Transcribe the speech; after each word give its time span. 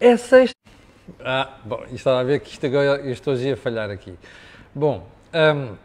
É 0.00 0.16
sexta. 0.16 0.56
Ah, 1.22 1.58
bom, 1.62 1.84
estava 1.92 2.20
a 2.20 2.24
ver 2.24 2.40
que 2.40 2.48
isto, 2.48 2.64
agora, 2.64 3.06
isto 3.10 3.30
hoje 3.30 3.48
ia 3.48 3.56
falhar 3.56 3.90
aqui. 3.90 4.14
Bom, 4.74 5.06
um, 5.34 5.76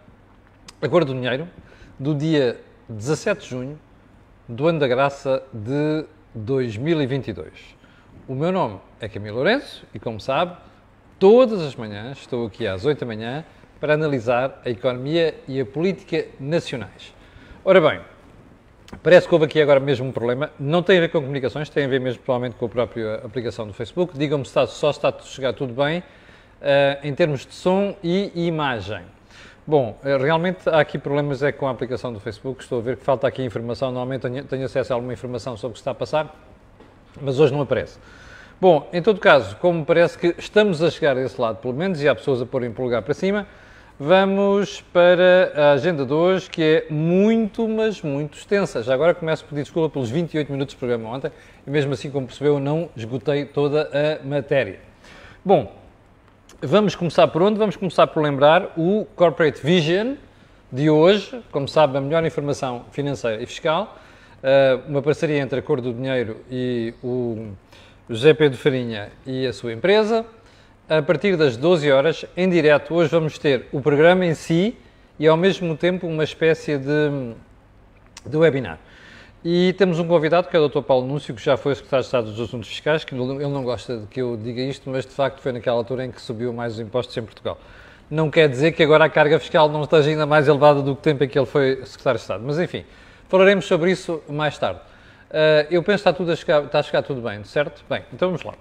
a 0.81 0.87
cor 0.87 1.03
do 1.03 1.13
dinheiro, 1.13 1.49
do 1.99 2.15
dia 2.15 2.57
17 2.87 3.41
de 3.41 3.49
junho 3.49 3.79
do 4.47 4.67
ano 4.67 4.79
da 4.79 4.87
graça 4.87 5.43
de 5.51 6.05
2022. 6.33 7.51
O 8.25 8.33
meu 8.33 8.53
nome 8.53 8.79
é 9.01 9.09
Camilo 9.09 9.35
Lourenço 9.35 9.85
e, 9.93 9.99
como 9.99 10.17
sabe, 10.21 10.55
todas 11.19 11.61
as 11.61 11.75
manhãs 11.75 12.19
estou 12.19 12.47
aqui 12.47 12.65
às 12.65 12.85
8 12.85 13.01
da 13.01 13.05
manhã 13.05 13.43
para 13.81 13.95
analisar 13.95 14.61
a 14.63 14.69
economia 14.69 15.35
e 15.45 15.59
a 15.59 15.65
política 15.65 16.25
nacionais. 16.39 17.13
Ora 17.65 17.81
bem, 17.81 17.99
parece 19.01 19.27
que 19.27 19.33
houve 19.33 19.45
aqui 19.45 19.61
agora 19.61 19.79
mesmo 19.79 20.07
um 20.07 20.11
problema. 20.11 20.51
Não 20.59 20.83
tem 20.83 20.97
a 20.97 21.01
ver 21.01 21.09
com 21.09 21.19
comunicações, 21.19 21.69
tem 21.69 21.85
a 21.85 21.87
ver 21.87 21.99
mesmo 21.99 22.21
provavelmente 22.23 22.57
com 22.57 22.65
a 22.65 22.69
própria 22.69 23.15
aplicação 23.15 23.67
do 23.67 23.73
Facebook. 23.73 24.17
Digam-me 24.17 24.45
se 24.45 24.49
está, 24.49 24.67
só 24.67 24.89
está 24.89 25.09
a 25.09 25.21
chegar 25.21 25.53
tudo 25.53 25.73
bem 25.73 25.99
uh, 25.99 26.03
em 27.03 27.13
termos 27.13 27.45
de 27.45 27.53
som 27.53 27.95
e 28.03 28.31
imagem. 28.47 29.03
Bom, 29.67 29.97
eh, 30.03 30.15
realmente 30.15 30.69
há 30.69 30.79
aqui 30.79 30.99
problemas 30.99 31.41
é 31.41 31.51
com 31.51 31.67
a 31.67 31.71
aplicação 31.71 32.13
do 32.13 32.19
Facebook. 32.19 32.61
Estou 32.61 32.77
a 32.77 32.81
ver 32.83 32.97
que 32.97 33.03
falta 33.03 33.27
aqui 33.27 33.43
informação. 33.43 33.91
Normalmente 33.91 34.21
tenho, 34.21 34.43
tenho 34.43 34.65
acesso 34.65 34.93
a 34.93 34.95
alguma 34.95 35.11
informação 35.11 35.57
sobre 35.57 35.71
o 35.71 35.73
que 35.73 35.79
está 35.79 35.89
a 35.89 35.95
passar, 35.95 36.35
mas 37.19 37.39
hoje 37.39 37.51
não 37.51 37.61
aparece. 37.61 37.97
Bom, 38.61 38.87
em 38.93 39.01
todo 39.01 39.19
caso, 39.19 39.55
como 39.57 39.83
parece 39.83 40.19
que 40.19 40.35
estamos 40.37 40.83
a 40.83 40.91
chegar 40.91 41.17
a 41.17 41.21
esse 41.21 41.41
lado, 41.41 41.57
pelo 41.57 41.73
menos, 41.73 41.99
e 41.99 42.07
há 42.07 42.13
pessoas 42.13 42.43
a 42.43 42.45
porem 42.45 42.71
polegar 42.71 43.01
para 43.01 43.15
cima, 43.15 43.47
vamos 43.99 44.81
para 44.93 45.51
a 45.55 45.71
agenda 45.71 46.05
de 46.05 46.13
hoje, 46.13 46.49
que 46.49 46.61
é 46.61 46.93
muito, 46.93 47.67
mas 47.67 48.01
muito 48.01 48.37
extensa. 48.37 48.83
Já 48.83 48.93
agora 48.93 49.13
começo 49.13 49.43
a 49.45 49.47
pedir 49.47 49.63
desculpa 49.63 49.89
pelos 49.93 50.09
28 50.09 50.51
minutos 50.51 50.73
de 50.73 50.79
programa 50.79 51.09
ontem, 51.09 51.31
e 51.65 51.69
mesmo 51.69 51.93
assim, 51.93 52.09
como 52.09 52.27
percebeu, 52.27 52.59
não 52.59 52.89
esgotei 52.95 53.45
toda 53.45 53.89
a 53.93 54.25
matéria. 54.25 54.79
Bom, 55.43 55.71
Vamos 56.61 56.95
começar 56.95 57.27
por 57.27 57.41
onde? 57.41 57.59
Vamos 57.59 57.75
começar 57.75 58.07
por 58.07 58.23
lembrar 58.23 58.73
o 58.77 59.05
Corporate 59.15 59.61
Vision 59.61 60.15
de 60.71 60.89
hoje, 60.89 61.43
como 61.51 61.67
sabe, 61.67 61.97
a 61.97 62.01
melhor 62.01 62.25
informação 62.25 62.85
financeira 62.91 63.43
e 63.43 63.45
fiscal, 63.45 63.99
eh, 64.41 64.79
uma 64.87 65.01
parceria 65.01 65.37
entre 65.39 65.59
a 65.59 65.61
Cor 65.61 65.81
do 65.81 65.93
Dinheiro 65.93 66.37
e 66.49 66.93
o 67.03 67.51
José 68.09 68.33
Pedro 68.33 68.57
Farinha 68.57 69.11
e 69.27 69.45
a 69.45 69.51
sua 69.51 69.73
empresa. 69.73 70.25
A 70.87 71.01
partir 71.01 71.35
das 71.35 71.57
12 71.57 71.91
horas, 71.91 72.25
em 72.37 72.47
direto, 72.47 72.93
hoje 72.93 73.09
vamos 73.09 73.39
ter 73.39 73.65
o 73.71 73.81
programa 73.81 74.23
em 74.23 74.35
si 74.35 74.77
e 75.17 75.25
ao 75.25 75.35
mesmo 75.35 75.75
tempo 75.75 76.05
uma 76.05 76.23
espécie 76.23 76.77
de, 76.77 77.33
de 78.23 78.37
webinar. 78.37 78.77
E 79.43 79.73
temos 79.79 79.97
um 79.97 80.07
convidado 80.07 80.47
que 80.47 80.55
é 80.55 80.59
o 80.59 80.69
Dr. 80.69 80.83
Paulo 80.83 81.07
Núncio, 81.07 81.33
que 81.33 81.43
já 81.43 81.57
foi 81.57 81.73
secretário 81.73 82.03
de 82.03 82.07
Estado 82.07 82.31
dos 82.31 82.39
Assuntos 82.39 82.69
Fiscais, 82.69 83.03
que 83.03 83.15
ele 83.15 83.47
não 83.47 83.63
gosta 83.63 83.97
de 83.97 84.05
que 84.05 84.21
eu 84.21 84.37
diga 84.37 84.61
isto, 84.61 84.87
mas 84.87 85.07
de 85.07 85.11
facto 85.11 85.41
foi 85.41 85.51
naquela 85.51 85.75
altura 85.75 86.05
em 86.05 86.11
que 86.11 86.21
subiu 86.21 86.53
mais 86.53 86.73
os 86.73 86.79
impostos 86.79 87.17
em 87.17 87.23
Portugal. 87.23 87.57
Não 88.07 88.29
quer 88.29 88.47
dizer 88.47 88.73
que 88.73 88.83
agora 88.83 89.05
a 89.05 89.09
carga 89.09 89.39
fiscal 89.39 89.67
não 89.67 89.81
esteja 89.81 90.11
ainda 90.11 90.27
mais 90.27 90.47
elevada 90.47 90.83
do 90.83 90.93
que 90.95 90.99
o 90.99 91.01
tempo 91.01 91.23
em 91.23 91.27
que 91.27 91.39
ele 91.39 91.47
foi 91.47 91.81
secretário 91.83 92.19
de 92.19 92.21
Estado. 92.21 92.43
Mas 92.45 92.59
enfim, 92.59 92.85
falaremos 93.27 93.65
sobre 93.65 93.89
isso 93.89 94.21
mais 94.29 94.55
tarde. 94.59 94.81
Uh, 95.31 95.65
eu 95.71 95.81
penso 95.81 96.03
que 96.03 96.09
está, 96.09 96.13
tudo 96.13 96.31
a 96.31 96.35
chegar, 96.35 96.63
está 96.63 96.77
a 96.77 96.83
chegar 96.83 97.01
tudo 97.01 97.21
bem, 97.21 97.43
certo? 97.43 97.83
Bem, 97.89 98.03
então 98.13 98.29
vamos 98.29 98.43
lá. 98.43 98.53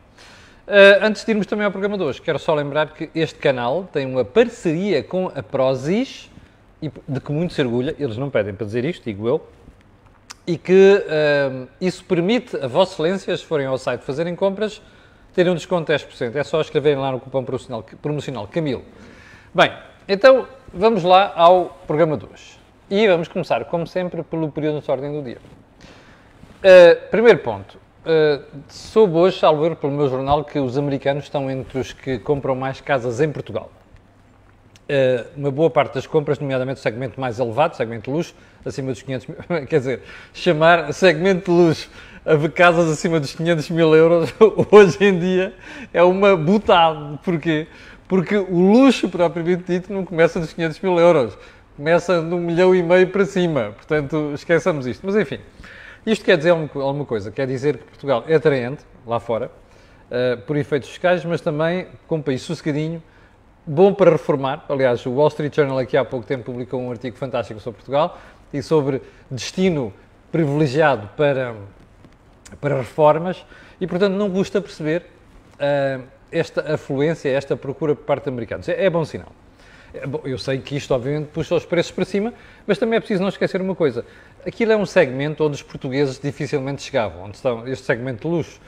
Uh, 0.66 1.04
antes 1.04 1.24
de 1.24 1.30
irmos 1.30 1.46
também 1.46 1.66
ao 1.66 1.70
programa 1.70 1.98
de 1.98 2.04
hoje, 2.04 2.22
quero 2.22 2.38
só 2.38 2.54
lembrar 2.54 2.94
que 2.94 3.10
este 3.14 3.38
canal 3.38 3.86
tem 3.92 4.06
uma 4.06 4.24
parceria 4.24 5.02
com 5.02 5.30
a 5.34 5.42
Prozis, 5.42 6.30
e 6.80 6.90
de 7.06 7.20
que 7.20 7.32
muito 7.32 7.52
se 7.52 7.60
orgulha, 7.60 7.94
eles 7.98 8.16
não 8.16 8.30
pedem 8.30 8.54
para 8.54 8.64
dizer 8.64 8.84
isto, 8.84 9.04
digo 9.04 9.28
eu, 9.28 9.46
e 10.46 10.56
que 10.56 11.04
uh, 11.04 11.68
isso 11.80 12.02
permite 12.04 12.56
a 12.56 12.66
Vossa 12.66 12.94
Excelência, 12.94 13.36
se 13.36 13.44
forem 13.44 13.66
ao 13.66 13.76
site 13.76 14.02
fazerem 14.02 14.34
compras, 14.34 14.80
terem 15.34 15.52
um 15.52 15.54
desconto 15.54 15.92
de 15.92 15.98
10%. 15.98 16.34
É 16.34 16.44
só 16.44 16.60
escreverem 16.60 16.98
lá 16.98 17.12
no 17.12 17.20
cupom 17.20 17.44
promocional, 17.44 17.84
promocional 18.00 18.48
Camilo. 18.48 18.84
Bem, 19.54 19.70
então 20.08 20.48
vamos 20.72 21.02
lá 21.02 21.32
ao 21.34 21.78
programa 21.86 22.16
de 22.16 22.24
hoje. 22.24 22.58
E 22.90 23.06
vamos 23.06 23.28
começar, 23.28 23.64
como 23.66 23.86
sempre, 23.86 24.22
pelo 24.22 24.50
período 24.50 24.80
de 24.80 24.90
ordem 24.90 25.12
do 25.12 25.22
dia. 25.22 25.38
Uh, 26.60 27.10
primeiro 27.10 27.40
ponto. 27.40 27.83
Uh, 28.04 28.44
soube 28.68 29.14
hoje, 29.14 29.38
salvo 29.38 29.74
pelo 29.76 29.92
meu 29.92 30.08
jornal, 30.10 30.44
que 30.44 30.58
os 30.58 30.76
americanos 30.76 31.24
estão 31.24 31.50
entre 31.50 31.78
os 31.78 31.92
que 31.92 32.18
compram 32.18 32.54
mais 32.54 32.80
casas 32.80 33.18
em 33.20 33.32
Portugal. 33.32 33.72
Uh, 34.84 35.26
uma 35.34 35.50
boa 35.50 35.70
parte 35.70 35.94
das 35.94 36.06
compras, 36.06 36.38
nomeadamente 36.38 36.78
o 36.78 36.82
segmento 36.82 37.18
mais 37.18 37.38
elevado, 37.38 37.74
segmento 37.74 38.10
luxo, 38.10 38.34
acima 38.62 38.92
dos 38.92 39.00
500 39.00 39.26
mil, 39.26 39.38
quer 39.66 39.78
dizer, 39.78 40.02
chamar 40.34 40.92
segmento 40.92 41.50
luxo 41.50 41.88
a 42.26 42.48
casas 42.48 42.90
acima 42.90 43.18
dos 43.18 43.34
500 43.34 43.70
mil 43.70 43.94
euros, 43.94 44.34
hoje 44.70 44.98
em 45.00 45.18
dia, 45.18 45.54
é 45.92 46.02
uma 46.02 46.36
butada. 46.36 47.18
Porquê? 47.24 47.66
Porque 48.06 48.36
o 48.36 48.72
luxo, 48.72 49.08
propriamente 49.08 49.64
dito, 49.66 49.92
não 49.92 50.04
começa 50.04 50.38
dos 50.38 50.52
500 50.52 50.80
mil 50.80 50.98
euros, 50.98 51.38
começa 51.76 52.20
de 52.20 52.34
um 52.34 52.40
milhão 52.40 52.74
e 52.74 52.82
meio 52.82 53.08
para 53.08 53.24
cima. 53.24 53.72
Portanto, 53.76 54.32
esqueçamos 54.34 54.86
isto. 54.86 55.04
Mas, 55.04 55.16
enfim, 55.16 55.38
isto 56.06 56.24
quer 56.24 56.36
dizer 56.36 56.50
alguma 56.50 57.04
coisa. 57.04 57.30
Quer 57.30 57.46
dizer 57.46 57.78
que 57.78 57.84
Portugal 57.84 58.24
é 58.26 58.34
atraente, 58.34 58.84
lá 59.06 59.18
fora, 59.18 59.50
uh, 60.10 60.40
por 60.42 60.56
efeitos 60.56 60.88
fiscais, 60.88 61.24
mas 61.24 61.40
também 61.40 61.86
com 62.06 62.16
um 62.16 62.22
país 62.22 62.42
sossegadinho, 62.42 63.02
bom 63.66 63.94
para 63.94 64.10
reformar. 64.10 64.64
Aliás, 64.68 65.04
o 65.06 65.12
Wall 65.12 65.28
Street 65.28 65.54
Journal 65.54 65.78
aqui 65.78 65.96
há 65.96 66.04
pouco 66.04 66.26
tempo 66.26 66.44
publicou 66.44 66.80
um 66.80 66.90
artigo 66.90 67.16
fantástico 67.16 67.60
sobre 67.60 67.78
Portugal 67.78 68.18
e 68.52 68.62
sobre 68.62 69.02
destino 69.30 69.92
privilegiado 70.30 71.08
para, 71.16 71.54
para 72.60 72.78
reformas 72.78 73.44
e, 73.80 73.86
portanto, 73.86 74.14
não 74.14 74.30
custa 74.30 74.60
perceber 74.60 75.06
uh, 75.54 76.04
esta 76.30 76.74
afluência, 76.74 77.28
esta 77.30 77.56
procura 77.56 77.94
por 77.94 78.04
parte 78.04 78.24
de 78.24 78.30
americanos. 78.30 78.68
É, 78.68 78.84
é 78.84 78.90
bom 78.90 79.04
sinal. 79.04 79.32
É, 79.94 80.06
bom, 80.06 80.20
eu 80.24 80.36
sei 80.36 80.58
que 80.58 80.76
isto, 80.76 80.92
obviamente, 80.92 81.28
puxa 81.28 81.54
os 81.54 81.64
preços 81.64 81.92
para 81.92 82.04
cima, 82.04 82.34
mas 82.66 82.78
também 82.78 82.96
é 82.96 83.00
preciso 83.00 83.22
não 83.22 83.28
esquecer 83.28 83.60
uma 83.60 83.74
coisa. 83.74 84.04
Aquilo 84.44 84.72
é 84.72 84.76
um 84.76 84.84
segmento 84.84 85.44
onde 85.44 85.54
os 85.54 85.62
portugueses 85.62 86.18
dificilmente 86.18 86.82
chegavam, 86.82 87.24
onde 87.24 87.36
estão 87.36 87.66
este 87.66 87.86
segmento 87.86 88.28
de 88.28 88.34
luxo 88.34 88.60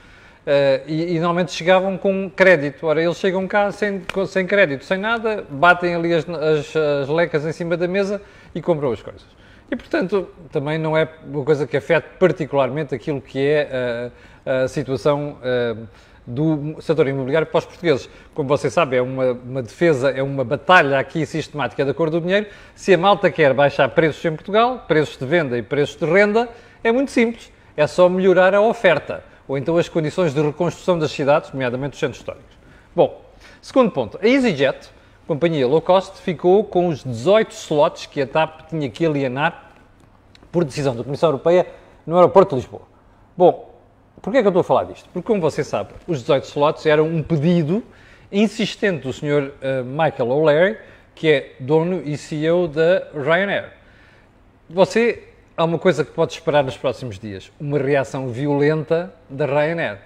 Uh, 0.47 0.79
e, 0.87 1.17
e, 1.17 1.19
normalmente 1.19 1.51
chegavam 1.51 1.99
com 1.99 2.31
crédito. 2.31 2.87
Ora, 2.87 3.03
eles 3.03 3.17
chegam 3.17 3.49
cá 3.49 3.73
sem, 3.73 4.01
sem 4.29 4.47
crédito, 4.47 4.85
sem 4.85 4.97
nada, 4.97 5.45
batem 5.51 5.97
ali 5.97 6.15
as, 6.15 6.25
as, 6.29 6.77
as, 6.77 7.09
lecas 7.09 7.45
em 7.45 7.51
cima 7.51 7.77
da 7.77 7.89
mesa 7.89 8.23
e 8.55 8.63
compram 8.63 8.93
as 8.93 9.03
coisas. 9.03 9.27
E, 9.69 9.75
portanto, 9.75 10.31
também 10.53 10.79
não 10.79 10.97
é 10.97 11.09
uma 11.27 11.45
coisa 11.45 11.67
que 11.67 11.77
afete 11.77 12.11
particularmente 12.17 12.95
aquilo 12.95 13.21
que 13.21 13.45
é 13.45 14.13
uh, 14.47 14.65
a 14.65 14.69
situação 14.69 15.37
uh, 15.43 15.89
do 16.27 16.77
setor 16.81 17.07
imobiliário 17.07 17.47
para 17.47 17.59
os 17.59 17.65
portugueses. 17.65 18.09
Como 18.35 18.49
você 18.49 18.69
sabe, 18.69 18.97
é 18.97 19.03
uma, 19.03 19.33
uma, 19.33 19.63
defesa, 19.63 20.11
é 20.11 20.23
uma 20.23 20.45
batalha 20.45 20.99
aqui 20.99 21.25
sistemática 21.25 21.85
da 21.85 21.95
cor 21.95 22.11
do 22.11 22.21
dinheiro. 22.21 22.47
Se 22.75 22.93
a 22.93 22.99
malta 22.99 23.31
quer 23.31 23.55
baixar 23.55 23.89
preços 23.91 24.25
em 24.25 24.35
Portugal, 24.35 24.85
preços 24.89 25.17
de 25.17 25.25
venda 25.25 25.57
e 25.57 25.63
preços 25.63 25.97
de 25.97 26.05
renda, 26.05 26.49
é 26.83 26.91
muito 26.91 27.11
simples. 27.11 27.53
É 27.77 27.87
só 27.87 28.09
melhorar 28.09 28.55
a 28.55 28.61
oferta 28.61 29.23
ou 29.47 29.57
então 29.57 29.77
as 29.77 29.89
condições 29.89 30.35
de 30.35 30.43
reconstrução 30.43 30.99
das 30.99 31.13
cidades, 31.13 31.53
nomeadamente 31.53 31.95
os 31.95 32.01
centros 32.01 32.19
históricos. 32.19 32.57
Bom, 32.95 33.23
segundo 33.63 33.91
ponto, 33.91 34.19
a 34.21 34.27
EasyJet, 34.27 34.91
companhia 35.27 35.67
low 35.67 35.81
cost, 35.81 36.21
ficou 36.21 36.65
com 36.65 36.89
os 36.89 37.05
18 37.05 37.53
slots 37.53 38.07
que 38.07 38.21
a 38.21 38.27
TAP 38.27 38.69
tinha 38.69 38.91
que 38.91 39.07
alienar 39.07 39.71
por 40.51 40.65
decisão 40.65 40.97
da 40.97 41.05
Comissão 41.05 41.29
Europeia 41.29 41.67
no 42.07 42.17
aeroporto 42.17 42.57
de 42.57 42.63
Lisboa. 42.63 42.83
Bom, 43.37 43.66
porquê 44.21 44.39
é 44.39 44.41
que 44.43 44.47
eu 44.47 44.51
estou 44.51 44.61
a 44.61 44.65
falar 44.65 44.85
disto? 44.85 45.09
Porque, 45.13 45.27
como 45.27 45.41
você 45.41 45.63
sabe, 45.63 45.91
os 46.07 46.21
18 46.21 46.45
slots 46.45 46.87
eram 46.87 47.07
um 47.07 47.23
pedido 47.23 47.83
insistente 48.31 49.03
do 49.03 49.13
Sr. 49.13 49.53
Uh, 49.63 49.85
Michael 49.85 50.31
O'Leary, 50.31 50.79
que 51.15 51.29
é 51.29 51.53
dono 51.61 52.03
e 52.05 52.17
CEO 52.17 52.69
da 52.69 53.09
Ryanair. 53.15 53.73
Você 54.69 55.23
há 55.57 55.65
uma 55.65 55.79
coisa 55.79 56.05
que 56.05 56.11
pode 56.11 56.33
esperar 56.33 56.63
nos 56.63 56.77
próximos 56.77 57.19
dias: 57.19 57.51
uma 57.59 57.79
reação 57.79 58.29
violenta 58.29 59.13
da 59.31 59.47
Ryanair. 59.47 59.99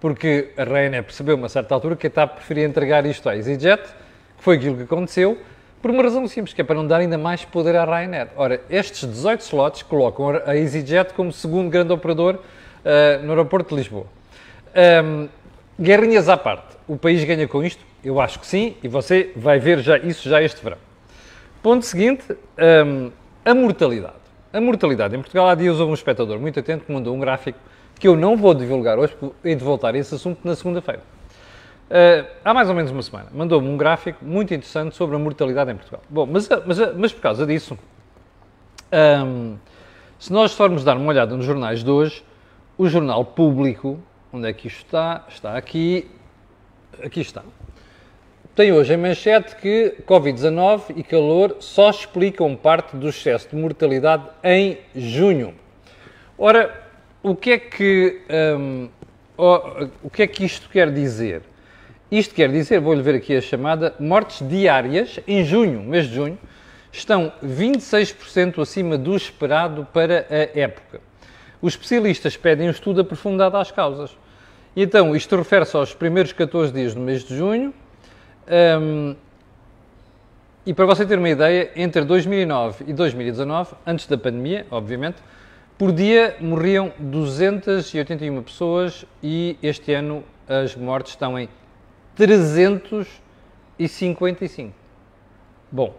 Porque 0.00 0.52
a 0.56 0.64
Ryanair 0.64 1.02
percebeu, 1.02 1.34
a 1.34 1.38
uma 1.38 1.48
certa 1.48 1.74
altura, 1.74 1.96
que 1.96 2.06
a 2.06 2.10
TAP 2.10 2.36
preferia 2.36 2.66
entregar 2.66 3.06
isto 3.06 3.28
à 3.28 3.36
EasyJet, 3.36 3.82
que 4.36 4.44
foi 4.44 4.56
aquilo 4.56 4.76
que 4.76 4.82
aconteceu, 4.82 5.38
por 5.80 5.90
uma 5.90 6.02
razão 6.02 6.26
simples, 6.28 6.52
que 6.52 6.60
é 6.60 6.64
para 6.64 6.74
não 6.74 6.86
dar 6.86 6.98
ainda 6.98 7.16
mais 7.16 7.44
poder 7.44 7.74
à 7.76 7.84
Ryanair. 7.84 8.28
Ora, 8.36 8.60
estes 8.68 9.08
18 9.08 9.40
slots 9.40 9.82
colocam 9.82 10.28
a 10.44 10.56
EasyJet 10.56 11.14
como 11.14 11.32
segundo 11.32 11.70
grande 11.70 11.92
operador 11.92 12.38
uh, 12.84 13.24
no 13.24 13.30
aeroporto 13.30 13.70
de 13.70 13.76
Lisboa. 13.76 14.06
Um, 15.04 15.28
guerrinhas 15.80 16.28
à 16.28 16.36
parte, 16.36 16.76
o 16.86 16.96
país 16.96 17.22
ganha 17.24 17.48
com 17.48 17.62
isto? 17.62 17.84
Eu 18.04 18.20
acho 18.20 18.38
que 18.38 18.46
sim, 18.46 18.76
e 18.82 18.88
você 18.88 19.32
vai 19.34 19.58
ver 19.58 19.80
já 19.80 19.98
isso 19.98 20.28
já 20.28 20.42
este 20.42 20.62
verão. 20.62 20.78
Ponto 21.62 21.84
seguinte, 21.84 22.24
um, 22.86 23.10
a 23.44 23.54
mortalidade. 23.54 24.24
A 24.52 24.60
mortalidade 24.60 25.16
em 25.16 25.20
Portugal, 25.20 25.48
há 25.48 25.54
dias 25.54 25.80
houve 25.80 25.90
um 25.90 25.94
espectador 25.94 26.38
muito 26.38 26.60
atento 26.60 26.84
que 26.84 26.92
mandou 26.92 27.14
um 27.14 27.18
gráfico 27.18 27.58
que 27.98 28.06
eu 28.06 28.16
não 28.16 28.36
vou 28.36 28.54
divulgar 28.54 28.98
hoje, 28.98 29.14
porque 29.18 29.48
hei 29.48 29.54
de 29.54 29.64
voltar 29.64 29.94
a 29.94 29.98
esse 29.98 30.14
assunto 30.14 30.40
na 30.44 30.54
segunda-feira. 30.54 31.02
Uh, 31.90 32.26
há 32.44 32.54
mais 32.54 32.68
ou 32.68 32.74
menos 32.74 32.90
uma 32.90 33.02
semana, 33.02 33.28
mandou-me 33.32 33.68
um 33.68 33.76
gráfico 33.76 34.24
muito 34.24 34.54
interessante 34.54 34.96
sobre 34.96 35.16
a 35.16 35.18
mortalidade 35.18 35.70
em 35.70 35.76
Portugal. 35.76 36.02
Bom, 36.08 36.26
mas, 36.26 36.48
mas, 36.66 36.96
mas 36.96 37.12
por 37.12 37.20
causa 37.20 37.46
disso, 37.46 37.78
um, 39.26 39.56
se 40.18 40.32
nós 40.32 40.54
formos 40.54 40.84
dar 40.84 40.96
uma 40.96 41.08
olhada 41.08 41.36
nos 41.36 41.44
jornais 41.44 41.82
de 41.82 41.90
hoje, 41.90 42.22
o 42.76 42.88
jornal 42.88 43.24
público, 43.24 43.98
onde 44.32 44.48
é 44.48 44.52
que 44.52 44.66
isto 44.66 44.84
está? 44.84 45.24
Está 45.28 45.56
aqui, 45.56 46.10
aqui 47.02 47.20
está. 47.20 47.42
Tem 48.54 48.72
hoje 48.72 48.94
em 48.94 48.96
manchete 48.96 49.56
que 49.56 49.96
Covid-19 50.06 50.96
e 50.96 51.02
calor 51.02 51.56
só 51.60 51.90
explicam 51.90 52.54
parte 52.54 52.96
do 52.96 53.08
excesso 53.08 53.48
de 53.48 53.56
mortalidade 53.56 54.24
em 54.42 54.78
junho. 54.94 55.54
Ora, 56.38 56.82
o 57.22 57.34
que 57.34 57.52
é 57.52 57.58
que, 57.58 58.22
um, 58.58 58.88
o 60.02 60.10
que, 60.10 60.22
é 60.22 60.26
que 60.26 60.44
isto 60.44 60.68
quer 60.68 60.92
dizer? 60.92 61.42
Isto 62.10 62.34
quer 62.34 62.50
dizer, 62.50 62.80
vou-lhe 62.80 63.02
ver 63.02 63.16
aqui 63.16 63.36
a 63.36 63.40
chamada, 63.40 63.94
mortes 63.98 64.46
diárias 64.48 65.18
em 65.26 65.44
junho, 65.44 65.80
mês 65.80 66.06
de 66.06 66.14
junho, 66.14 66.38
estão 66.92 67.32
26% 67.44 68.60
acima 68.60 68.96
do 68.96 69.16
esperado 69.16 69.86
para 69.92 70.26
a 70.30 70.58
época. 70.58 71.00
Os 71.64 71.72
especialistas 71.72 72.36
pedem 72.36 72.68
um 72.68 72.70
estudo 72.70 73.00
aprofundado 73.00 73.56
às 73.56 73.70
causas. 73.70 74.14
E 74.76 74.82
então, 74.82 75.16
isto 75.16 75.34
refere-se 75.34 75.74
aos 75.74 75.94
primeiros 75.94 76.30
14 76.30 76.70
dias 76.70 76.94
do 76.94 77.00
mês 77.00 77.24
de 77.24 77.34
junho, 77.34 77.72
um, 78.82 79.16
e 80.66 80.74
para 80.74 80.84
você 80.84 81.06
ter 81.06 81.18
uma 81.18 81.30
ideia, 81.30 81.70
entre 81.74 82.04
2009 82.04 82.84
e 82.86 82.92
2019, 82.92 83.76
antes 83.86 84.06
da 84.06 84.18
pandemia, 84.18 84.66
obviamente, 84.70 85.22
por 85.78 85.90
dia 85.90 86.36
morriam 86.38 86.92
281 86.98 88.42
pessoas 88.42 89.06
e 89.22 89.56
este 89.62 89.94
ano 89.94 90.22
as 90.46 90.76
mortes 90.76 91.12
estão 91.12 91.38
em 91.38 91.48
355. 92.14 94.74
Bom, 95.72 95.96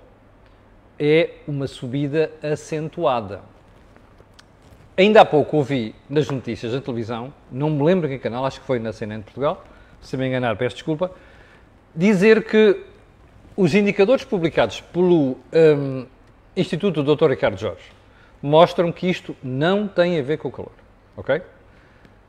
é 0.99 1.31
uma 1.47 1.65
subida 1.65 2.31
acentuada. 2.43 3.54
Ainda 4.97 5.21
há 5.21 5.25
pouco 5.25 5.57
ouvi 5.57 5.93
nas 6.09 6.29
notícias 6.29 6.71
da 6.71 6.79
televisão, 6.79 7.33
não 7.51 7.69
me 7.69 7.83
lembro 7.83 8.07
que 8.07 8.17
canal, 8.17 8.45
acho 8.45 8.61
que 8.61 8.65
foi 8.65 8.79
na 8.79 8.93
CNN 8.93 9.19
de 9.19 9.25
Portugal, 9.25 9.61
se 10.01 10.15
me 10.15 10.25
enganar 10.25 10.55
peço 10.55 10.75
desculpa, 10.75 11.11
dizer 11.93 12.45
que 12.45 12.81
os 13.57 13.75
indicadores 13.75 14.23
publicados 14.23 14.79
pelo 14.79 15.37
um, 15.53 16.05
Instituto 16.55 17.03
do 17.03 17.15
Dr. 17.15 17.31
Ricardo 17.31 17.57
Jorge 17.57 17.91
mostram 18.41 18.89
que 18.89 19.09
isto 19.09 19.35
não 19.43 19.85
tem 19.85 20.17
a 20.17 20.23
ver 20.23 20.37
com 20.37 20.47
o 20.47 20.51
calor, 20.51 20.71
ok? 21.17 21.41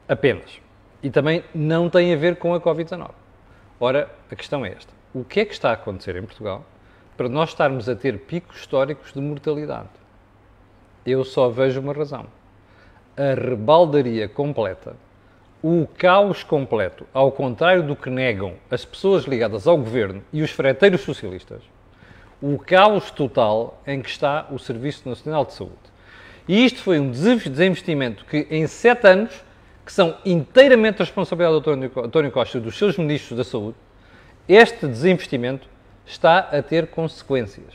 Apenas. 0.09 0.61
E 1.01 1.11
também 1.11 1.45
não 1.55 1.89
tem 1.89 2.13
a 2.13 2.17
ver 2.17 2.35
com 2.35 2.53
a 2.53 2.61
Covid-19. 2.61 3.11
Ora, 3.79 4.11
a 4.29 4.35
questão 4.35 4.67
é 4.67 4.73
esta. 4.73 4.93
O 5.15 5.23
que 5.23 5.41
é 5.41 5.45
que 5.45 5.53
está 5.53 5.71
a 5.71 5.75
acontecer 5.75 6.17
em 6.17 6.23
Portugal 6.23 6.65
para 7.17 7.29
nós 7.29 7.51
estarmos 7.51 7.89
a 7.89 7.95
ter 7.95 8.19
picos 8.19 8.59
históricos 8.59 9.13
de 9.13 9.21
mortalidade? 9.21 9.89
Eu 11.05 11.23
só 11.23 11.49
vejo 11.49 11.81
uma 11.81 11.93
razão. 11.93 12.27
A 13.17 13.35
rebaldaria 13.35 14.29
completa 14.29 14.95
o 15.63 15.89
caos 15.99 16.45
completo, 16.45 17.07
ao 17.13 17.33
contrário 17.33 17.83
do 17.83 17.97
que 17.97 18.11
negam 18.11 18.55
as 18.71 18.85
pessoas 18.85 19.25
ligadas 19.25 19.67
ao 19.67 19.77
governo 19.77 20.23
e 20.33 20.43
os 20.43 20.51
freteiros 20.51 21.01
socialistas, 21.01 21.63
o 22.43 22.59
caos 22.59 23.11
total 23.11 23.83
em 23.87 24.03
que 24.03 24.09
está 24.09 24.47
o 24.51 24.59
Serviço 24.59 25.09
Nacional 25.09 25.45
de 25.45 25.55
Saúde. 25.55 25.75
E 26.47 26.65
isto 26.65 26.81
foi 26.81 27.01
um 27.01 27.11
desinvestimento 27.11 28.25
que, 28.27 28.47
em 28.51 28.67
sete 28.67 29.09
anos, 29.09 29.45
que 29.85 29.93
são 29.93 30.17
inteiramente 30.25 30.99
responsabilidade 30.99 31.61
do 31.61 32.01
António 32.03 32.31
Costa 32.31 32.59
e 32.59 32.61
dos 32.61 32.77
seus 32.77 32.97
ministros 32.97 33.37
da 33.37 33.45
Saúde, 33.45 33.77
este 34.49 34.87
desinvestimento 34.87 35.67
está 36.05 36.39
a 36.39 36.63
ter 36.63 36.89
consequências. 36.89 37.75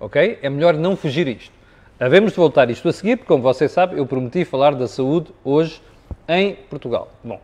Ok? 0.00 0.38
É 0.40 0.48
melhor 0.48 0.74
não 0.74 0.96
fugir 0.96 1.26
isto. 1.26 1.57
Havemos 2.00 2.30
de 2.30 2.36
voltar 2.36 2.70
isto 2.70 2.88
a 2.88 2.92
seguir, 2.92 3.16
porque, 3.16 3.26
como 3.28 3.42
você 3.42 3.68
sabe, 3.68 3.98
eu 3.98 4.06
prometi 4.06 4.44
falar 4.44 4.74
da 4.74 4.86
saúde 4.86 5.32
hoje 5.44 5.82
em 6.28 6.54
Portugal. 6.54 7.10
Bom, 7.24 7.40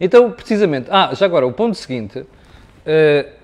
então, 0.00 0.30
precisamente, 0.30 0.88
ah, 0.90 1.12
já 1.12 1.26
agora, 1.26 1.46
o 1.46 1.52
ponto 1.52 1.76
seguinte 1.76 2.20
uh, 2.20 2.26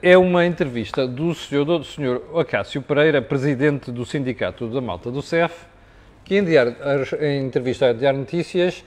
é 0.02 0.16
uma 0.16 0.46
entrevista 0.46 1.06
do 1.06 1.34
senhor, 1.34 1.64
do 1.64 1.84
senhor 1.84 2.22
Acácio 2.36 2.82
Pereira, 2.82 3.20
presidente 3.20 3.90
do 3.90 4.04
Sindicato 4.04 4.68
da 4.68 4.80
Malta 4.80 5.10
do 5.10 5.22
CEF, 5.22 5.66
que 6.24 6.36
em, 6.36 6.44
diário, 6.44 6.76
em 7.20 7.46
entrevista 7.46 7.86
à 7.86 7.92
Diário 7.92 8.20
Notícias 8.20 8.84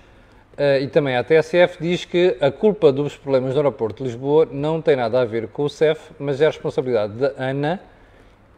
uh, 0.57 0.81
e 0.81 0.87
também 0.87 1.17
à 1.17 1.23
TSF 1.23 1.77
diz 1.81 2.05
que 2.05 2.37
a 2.39 2.51
culpa 2.51 2.91
dos 2.91 3.17
problemas 3.17 3.53
do 3.53 3.59
aeroporto 3.59 4.03
de 4.03 4.09
Lisboa 4.09 4.47
não 4.51 4.81
tem 4.81 4.95
nada 4.95 5.21
a 5.21 5.25
ver 5.25 5.47
com 5.47 5.63
o 5.63 5.69
CEF, 5.69 6.11
mas 6.19 6.39
é 6.39 6.45
a 6.45 6.49
responsabilidade 6.49 7.13
da 7.13 7.33
ANA 7.37 7.79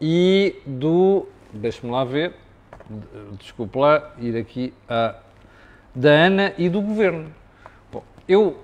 e 0.00 0.56
do, 0.66 1.26
deixe-me 1.54 1.92
lá 1.92 2.04
ver, 2.04 2.34
desculpe 3.38 3.78
lá, 3.78 4.12
ir 4.18 4.36
aqui 4.36 4.72
a 4.88 5.16
da 5.94 6.10
ANA 6.10 6.52
e 6.58 6.68
do 6.68 6.80
Governo. 6.82 7.32
Bom, 7.92 8.02
eu, 8.28 8.58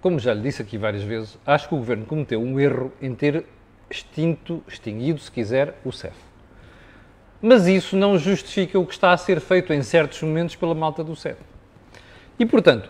como 0.00 0.18
já 0.18 0.32
lhe 0.32 0.40
disse 0.40 0.62
aqui 0.62 0.78
várias 0.78 1.02
vezes, 1.02 1.38
acho 1.46 1.68
que 1.68 1.74
o 1.74 1.78
Governo 1.78 2.06
cometeu 2.06 2.40
um 2.40 2.58
erro 2.58 2.92
em 3.02 3.14
ter 3.14 3.44
extinto, 3.90 4.62
extinguido, 4.66 5.20
se 5.20 5.30
quiser, 5.30 5.78
o 5.84 5.92
CEF. 5.92 6.16
Mas 7.42 7.66
isso 7.66 7.96
não 7.96 8.18
justifica 8.18 8.78
o 8.78 8.86
que 8.86 8.94
está 8.94 9.12
a 9.12 9.16
ser 9.16 9.40
feito 9.40 9.72
em 9.72 9.82
certos 9.82 10.22
momentos 10.22 10.56
pela 10.56 10.74
malta 10.74 11.04
do 11.04 11.14
CEF. 11.16 11.38
E, 12.38 12.46
portanto, 12.46 12.88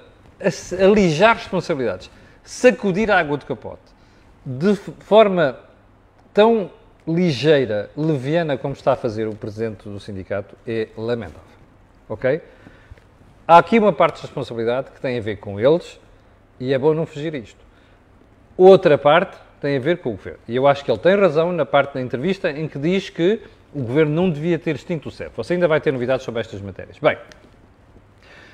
alijar 0.81 1.37
responsabilidades, 1.37 2.11
sacudir 2.43 3.11
a 3.11 3.19
água 3.19 3.38
de 3.38 3.44
capote, 3.44 3.82
de 4.44 4.75
forma 5.00 5.58
tão 6.32 6.70
ligeira, 7.15 7.91
leviana 7.97 8.57
como 8.57 8.75
está 8.75 8.93
a 8.93 8.97
fazer 8.97 9.27
o 9.27 9.35
Presidente 9.35 9.89
do 9.89 9.99
Sindicato, 9.99 10.57
é 10.67 10.89
lamentável. 10.97 11.41
Ok? 12.09 12.41
Há 13.47 13.59
aqui 13.59 13.79
uma 13.79 13.93
parte 13.93 14.17
de 14.17 14.23
responsabilidade 14.23 14.91
que 14.91 15.01
tem 15.01 15.19
a 15.19 15.21
ver 15.21 15.37
com 15.37 15.59
eles 15.59 15.99
e 16.59 16.73
é 16.73 16.79
bom 16.79 16.95
não 16.95 17.07
fugir 17.07 17.35
isto. 17.35 17.59
Outra 18.57 18.97
parte 18.99 19.37
tem 19.61 19.77
a 19.77 19.81
ver 19.81 19.99
com 19.99 20.11
o 20.11 20.12
governo. 20.12 20.39
E 20.47 20.57
eu 20.57 20.67
acho 20.67 20.85
que 20.85 20.91
ele 20.91 20.99
tem 20.99 21.17
razão 21.17 21.53
na 21.53 21.67
parte 21.67 21.95
da 21.95 22.01
entrevista 22.01 22.51
em 22.51 22.69
que 22.69 22.79
diz 22.79 23.11
que 23.11 23.41
o 23.75 23.83
governo 23.83 24.15
não 24.15 24.31
devia 24.31 24.59
ter 24.59 24.75
extinto 24.75 25.09
o 25.09 25.12
CEF. 25.12 25.31
Você 25.37 25.55
ainda 25.55 25.69
vai 25.69 25.81
ter 25.81 25.93
novidades 25.93 26.25
sobre 26.25 26.41
estas 26.41 26.61
matérias. 26.61 26.99
Bem, 26.99 27.17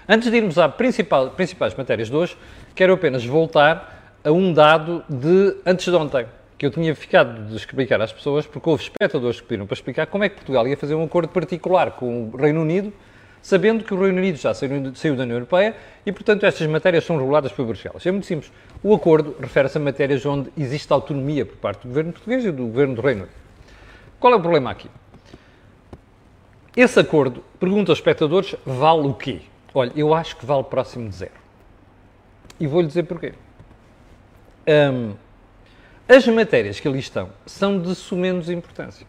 antes 0.08 0.31
de 0.31 0.37
irmos 0.37 0.58
às 0.58 0.75
principais 0.75 1.75
matérias 1.75 2.08
de 2.08 2.17
hoje, 2.17 2.37
quero 2.75 2.94
apenas 2.94 3.25
voltar 3.25 4.19
a 4.25 4.31
um 4.31 4.53
dado 4.53 5.05
de 5.08 5.56
antes 5.64 5.85
de 5.85 5.94
ontem, 5.94 6.26
que 6.58 6.64
eu 6.64 6.70
tinha 6.70 6.94
ficado 6.94 7.49
de 7.49 7.56
explicar 7.56 8.00
às 8.00 8.12
pessoas, 8.12 8.47
porque 8.47 8.69
houve 8.69 8.82
espectadores 8.82 9.41
que 9.41 9.47
pediram 9.47 9.67
para 9.67 9.75
explicar 9.75 10.06
como 10.06 10.25
é 10.25 10.29
que 10.29 10.37
Portugal 10.37 10.67
ia 10.67 10.76
fazer 10.76 10.94
um 10.94 11.05
acordo 11.05 11.29
particular 11.29 11.93
com 11.93 12.31
o 12.31 12.37
Reino 12.37 12.62
Unido 12.62 12.93
sabendo 13.47 13.85
que 13.85 13.94
o 13.94 14.00
Reino 14.00 14.19
Unido 14.19 14.37
já 14.37 14.53
saiu, 14.53 14.93
saiu 14.97 15.14
da 15.14 15.23
União 15.23 15.37
Europeia 15.37 15.76
e, 16.05 16.11
portanto, 16.11 16.44
estas 16.44 16.67
matérias 16.67 17.05
são 17.05 17.17
reguladas 17.17 17.53
por 17.53 17.64
Bruxelas. 17.64 18.05
É 18.05 18.11
muito 18.11 18.26
simples. 18.26 18.50
O 18.82 18.93
acordo 18.93 19.37
refere-se 19.38 19.79
a 19.79 19.81
matérias 19.81 20.27
onde 20.27 20.51
existe 20.58 20.93
autonomia 20.93 21.46
por 21.46 21.56
parte 21.58 21.82
do 21.82 21.89
governo 21.89 22.13
português 22.13 22.44
e 22.44 22.51
do 22.51 22.65
governo 22.65 22.96
do 22.96 23.03
Reino 23.03 23.20
Unido. 23.20 23.36
Qual 24.19 24.32
é 24.32 24.36
o 24.36 24.41
problema 24.41 24.72
aqui? 24.72 24.91
Esse 26.77 26.98
acordo, 26.98 27.44
pergunta 27.60 27.93
aos 27.93 28.01
espectadores, 28.01 28.56
vale 28.67 29.06
o 29.06 29.15
quê? 29.15 29.43
Olha, 29.72 29.93
eu 29.94 30.13
acho 30.13 30.36
que 30.36 30.44
vale 30.44 30.65
próximo 30.65 31.08
de 31.08 31.15
zero. 31.15 31.31
E 32.58 32.67
vou-lhe 32.67 32.89
dizer 32.89 33.05
porquê. 33.05 33.32
Um, 34.67 35.15
as 36.08 36.27
matérias 36.29 36.79
que 36.79 36.86
ali 36.86 37.01
estão 37.01 37.31
são 37.44 37.81
de 37.81 37.94
sumenos 37.94 38.48
importância. 38.48 39.06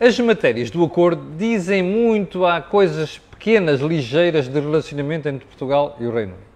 As 0.00 0.18
matérias 0.18 0.70
do 0.70 0.82
acordo 0.82 1.36
dizem 1.36 1.82
muito 1.82 2.46
a 2.46 2.62
coisas 2.62 3.18
pequenas, 3.18 3.80
ligeiras 3.80 4.48
de 4.48 4.58
relacionamento 4.58 5.28
entre 5.28 5.44
Portugal 5.44 5.96
e 6.00 6.06
o 6.06 6.12
Reino 6.12 6.32
Unido. 6.32 6.50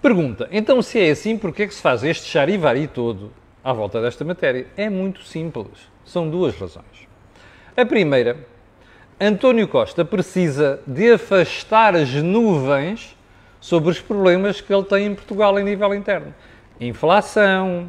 Pergunta, 0.00 0.48
então 0.52 0.80
se 0.80 1.00
é 1.00 1.10
assim, 1.10 1.36
por 1.36 1.52
que 1.52 1.62
é 1.62 1.66
que 1.66 1.74
se 1.74 1.82
faz 1.82 2.04
este 2.04 2.26
charivari 2.28 2.86
todo 2.86 3.32
à 3.64 3.72
volta 3.72 4.00
desta 4.00 4.24
matéria? 4.24 4.66
É 4.76 4.88
muito 4.88 5.24
simples. 5.24 5.88
São 6.04 6.28
duas 6.28 6.54
razões. 6.54 7.08
A 7.76 7.84
primeira, 7.84 8.36
António 9.20 9.66
Costa 9.66 10.04
precisa 10.04 10.80
de 10.86 11.12
afastar 11.12 11.96
as 11.96 12.12
nuvens 12.12 13.16
sobre 13.60 13.90
os 13.90 14.00
problemas 14.00 14.60
que 14.60 14.72
ele 14.72 14.84
tem 14.84 15.06
em 15.06 15.14
Portugal 15.14 15.58
em 15.58 15.64
nível 15.64 15.92
interno. 15.94 16.34
Inflação, 16.86 17.88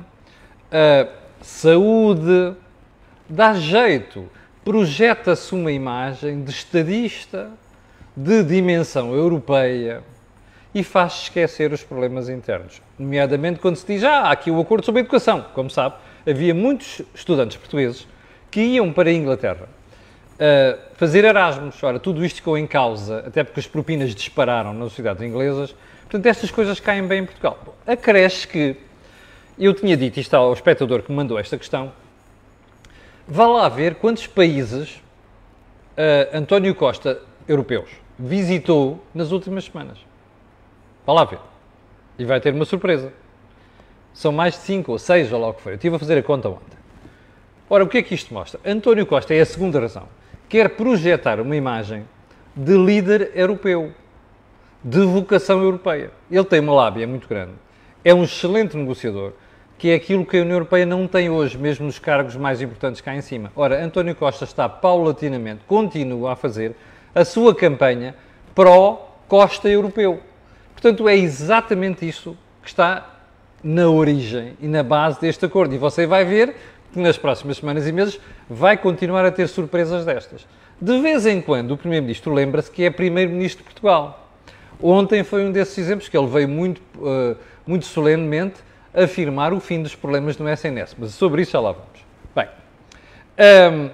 saúde, 1.42 2.56
dá 3.30 3.54
jeito, 3.54 4.30
projeta-se 4.64 5.54
uma 5.54 5.72
imagem 5.72 6.44
de 6.44 6.52
estadista, 6.52 7.50
de 8.16 8.44
dimensão 8.44 9.14
europeia 9.14 10.02
e 10.74 10.84
faz 10.84 11.24
esquecer 11.24 11.72
os 11.72 11.84
problemas 11.84 12.30
internos. 12.30 12.82
Nomeadamente 12.98 13.60
quando 13.60 13.76
se 13.76 13.86
diz, 13.86 14.04
ah, 14.04 14.22
há 14.22 14.32
aqui 14.32 14.52
o 14.52 14.60
acordo 14.60 14.86
sobre 14.86 15.02
a 15.02 15.04
educação. 15.04 15.46
Como 15.54 15.70
sabe, 15.70 15.96
havia 16.28 16.54
muitos 16.54 17.02
estudantes 17.14 17.58
portugueses 17.58 18.08
que 18.50 18.62
iam 18.62 18.92
para 18.92 19.10
a 19.10 19.14
Inglaterra 19.14 19.68
uh, 20.36 20.80
fazer 20.96 21.24
Erasmus. 21.24 21.82
Ora, 21.84 22.00
tudo 22.00 22.26
isto 22.26 22.38
ficou 22.38 22.58
em 22.58 22.68
causa, 22.68 23.24
até 23.26 23.44
porque 23.44 23.60
as 23.60 23.68
propinas 23.68 24.14
dispararam 24.14 24.74
nas 24.74 24.94
cidades 24.94 25.24
inglesas. 25.24 25.76
Portanto, 26.16 26.28
estas 26.28 26.50
coisas 26.50 26.80
caem 26.80 27.06
bem 27.06 27.24
em 27.24 27.26
Portugal. 27.26 27.60
acresce 27.86 28.48
que, 28.48 28.78
eu 29.60 29.74
tinha 29.74 29.98
dito 29.98 30.18
isto 30.18 30.34
ao 30.34 30.54
espectador 30.54 31.02
que 31.04 31.12
me 31.12 31.18
mandou 31.18 31.38
esta 31.38 31.58
questão, 31.58 31.92
Vá 33.28 33.48
lá 33.48 33.68
ver 33.68 33.96
quantos 33.96 34.26
países 34.26 34.96
uh, 35.98 36.38
António 36.38 36.74
Costa, 36.74 37.20
europeus, 37.48 37.90
visitou 38.18 39.04
nas 39.14 39.32
últimas 39.34 39.66
semanas. 39.66 39.98
Vá 41.06 41.12
lá 41.12 41.26
ver. 41.26 41.40
E 42.18 42.24
vai 42.24 42.40
ter 42.40 42.54
uma 42.54 42.64
surpresa. 42.64 43.12
São 44.14 44.32
mais 44.32 44.54
de 44.54 44.62
5 44.62 44.92
ou 44.94 45.00
6, 45.00 45.34
ou 45.34 45.42
lá 45.42 45.50
o 45.50 45.54
que 45.54 45.62
foi. 45.64 45.74
Eu 45.74 45.76
estive 45.76 45.96
a 45.98 46.00
fazer 46.00 46.18
a 46.18 46.24
conta 46.24 46.48
ontem. 46.48 46.78
Ora, 47.70 47.84
o 47.84 47.90
que 47.90 47.98
é 47.98 48.04
que 48.04 48.16
isto 48.16 48.34
mostra? 48.34 48.60
António 48.64 49.06
Costa 49.06 49.34
é 49.34 49.42
a 49.42 49.46
segunda 49.46 49.82
razão. 49.82 50.08
Quer 50.48 50.70
projetar 50.70 51.42
uma 51.42 51.58
imagem 51.58 52.08
de 52.56 52.78
líder 52.78 53.32
europeu, 53.34 53.92
de 54.86 55.00
vocação 55.00 55.64
europeia. 55.64 56.12
Ele 56.30 56.44
tem 56.44 56.60
uma 56.60 56.72
lábia 56.72 57.08
muito 57.08 57.28
grande. 57.28 57.54
É 58.04 58.14
um 58.14 58.24
excelente 58.24 58.78
negociador, 58.78 59.34
que 59.80 59.90
é 59.90 59.96
aquilo 59.96 60.24
que 60.24 60.38
a 60.38 60.42
União 60.42 60.58
Europeia 60.58 60.86
não 60.86 61.08
tem 61.08 61.28
hoje, 61.28 61.58
mesmo 61.58 61.88
nos 61.88 61.98
cargos 61.98 62.36
mais 62.36 62.62
importantes 62.62 63.02
cá 63.02 63.16
em 63.16 63.22
cima. 63.22 63.52
Ora, 63.56 63.84
António 63.84 64.14
Costa 64.14 64.44
está 64.44 64.70
paulatinamente, 64.70 65.62
continua 65.66 66.34
a 66.34 66.36
fazer 66.36 66.76
a 67.16 67.26
sua 67.26 67.56
campanha 67.56 68.14
pró-Costa 68.54 69.68
europeu. 69.68 70.22
Portanto, 70.74 71.10
é 71.10 71.16
exatamente 71.16 72.08
isso 72.08 72.38
que 72.62 72.70
está 72.70 73.10
na 73.64 73.90
origem 73.90 74.54
e 74.62 74.68
na 74.68 74.84
base 74.84 75.20
deste 75.20 75.44
acordo. 75.46 75.74
E 75.74 75.80
você 75.80 76.06
vai 76.06 76.24
ver 76.26 76.56
que 76.94 77.00
nas 77.00 77.18
próximas 77.18 77.58
semanas 77.58 77.88
e 77.88 77.92
meses 77.92 78.20
vai 78.48 78.78
continuar 78.78 79.26
a 79.26 79.32
ter 79.32 79.48
surpresas 79.48 80.06
destas. 80.06 80.46
De 80.80 81.02
vez 81.02 81.26
em 81.26 81.42
quando, 81.42 81.72
o 81.72 81.78
Primeiro-Ministro 81.78 82.32
lembra-se 82.32 82.70
que 82.70 82.84
é 82.84 82.92
Primeiro-Ministro 82.92 83.64
de 83.64 83.72
Portugal. 83.72 84.25
Ontem 84.82 85.24
foi 85.24 85.46
um 85.46 85.52
desses 85.52 85.78
exemplos 85.78 86.10
que 86.10 86.18
ele 86.18 86.28
veio 86.28 86.50
muito, 86.50 86.82
uh, 86.98 87.36
muito 87.66 87.86
solenemente 87.86 88.56
afirmar 88.94 89.54
o 89.54 89.60
fim 89.60 89.82
dos 89.82 89.96
problemas 89.96 90.38
no 90.38 90.50
SNS, 90.50 90.96
mas 90.98 91.12
sobre 91.12 91.42
isso 91.42 91.52
já 91.52 91.60
lá 91.60 91.72
vamos. 91.72 92.06
Bem, 92.36 92.48
um, 93.74 93.90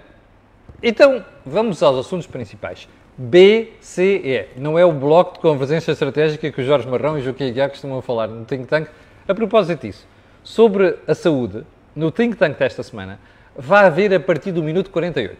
então 0.81 1.25
vamos 1.45 1.81
aos 1.81 2.05
assuntos 2.05 2.27
principais. 2.27 2.87
BCE, 3.17 4.47
não 4.57 4.79
é 4.79 4.85
o 4.85 4.91
Bloco 4.91 5.33
de 5.33 5.39
Convergência 5.39 5.91
Estratégica 5.91 6.51
que 6.51 6.61
o 6.61 6.63
Jorge 6.63 6.87
Marrão 6.87 7.17
e 7.17 7.21
o 7.21 7.23
Joaquim 7.23 7.49
Aguiar 7.49 7.69
costumam 7.69 8.01
falar 8.01 8.27
no 8.27 8.45
think 8.45 8.67
tank. 8.67 8.87
A 9.27 9.35
propósito 9.35 9.81
disso, 9.81 10.07
sobre 10.43 10.97
a 11.07 11.13
saúde, 11.13 11.63
no 11.95 12.11
think 12.11 12.35
tank 12.35 12.57
desta 12.57 12.81
semana, 12.83 13.19
vai 13.55 13.85
haver 13.85 14.13
a 14.13 14.19
partir 14.19 14.51
do 14.51 14.63
minuto 14.63 14.89
48. 14.89 15.37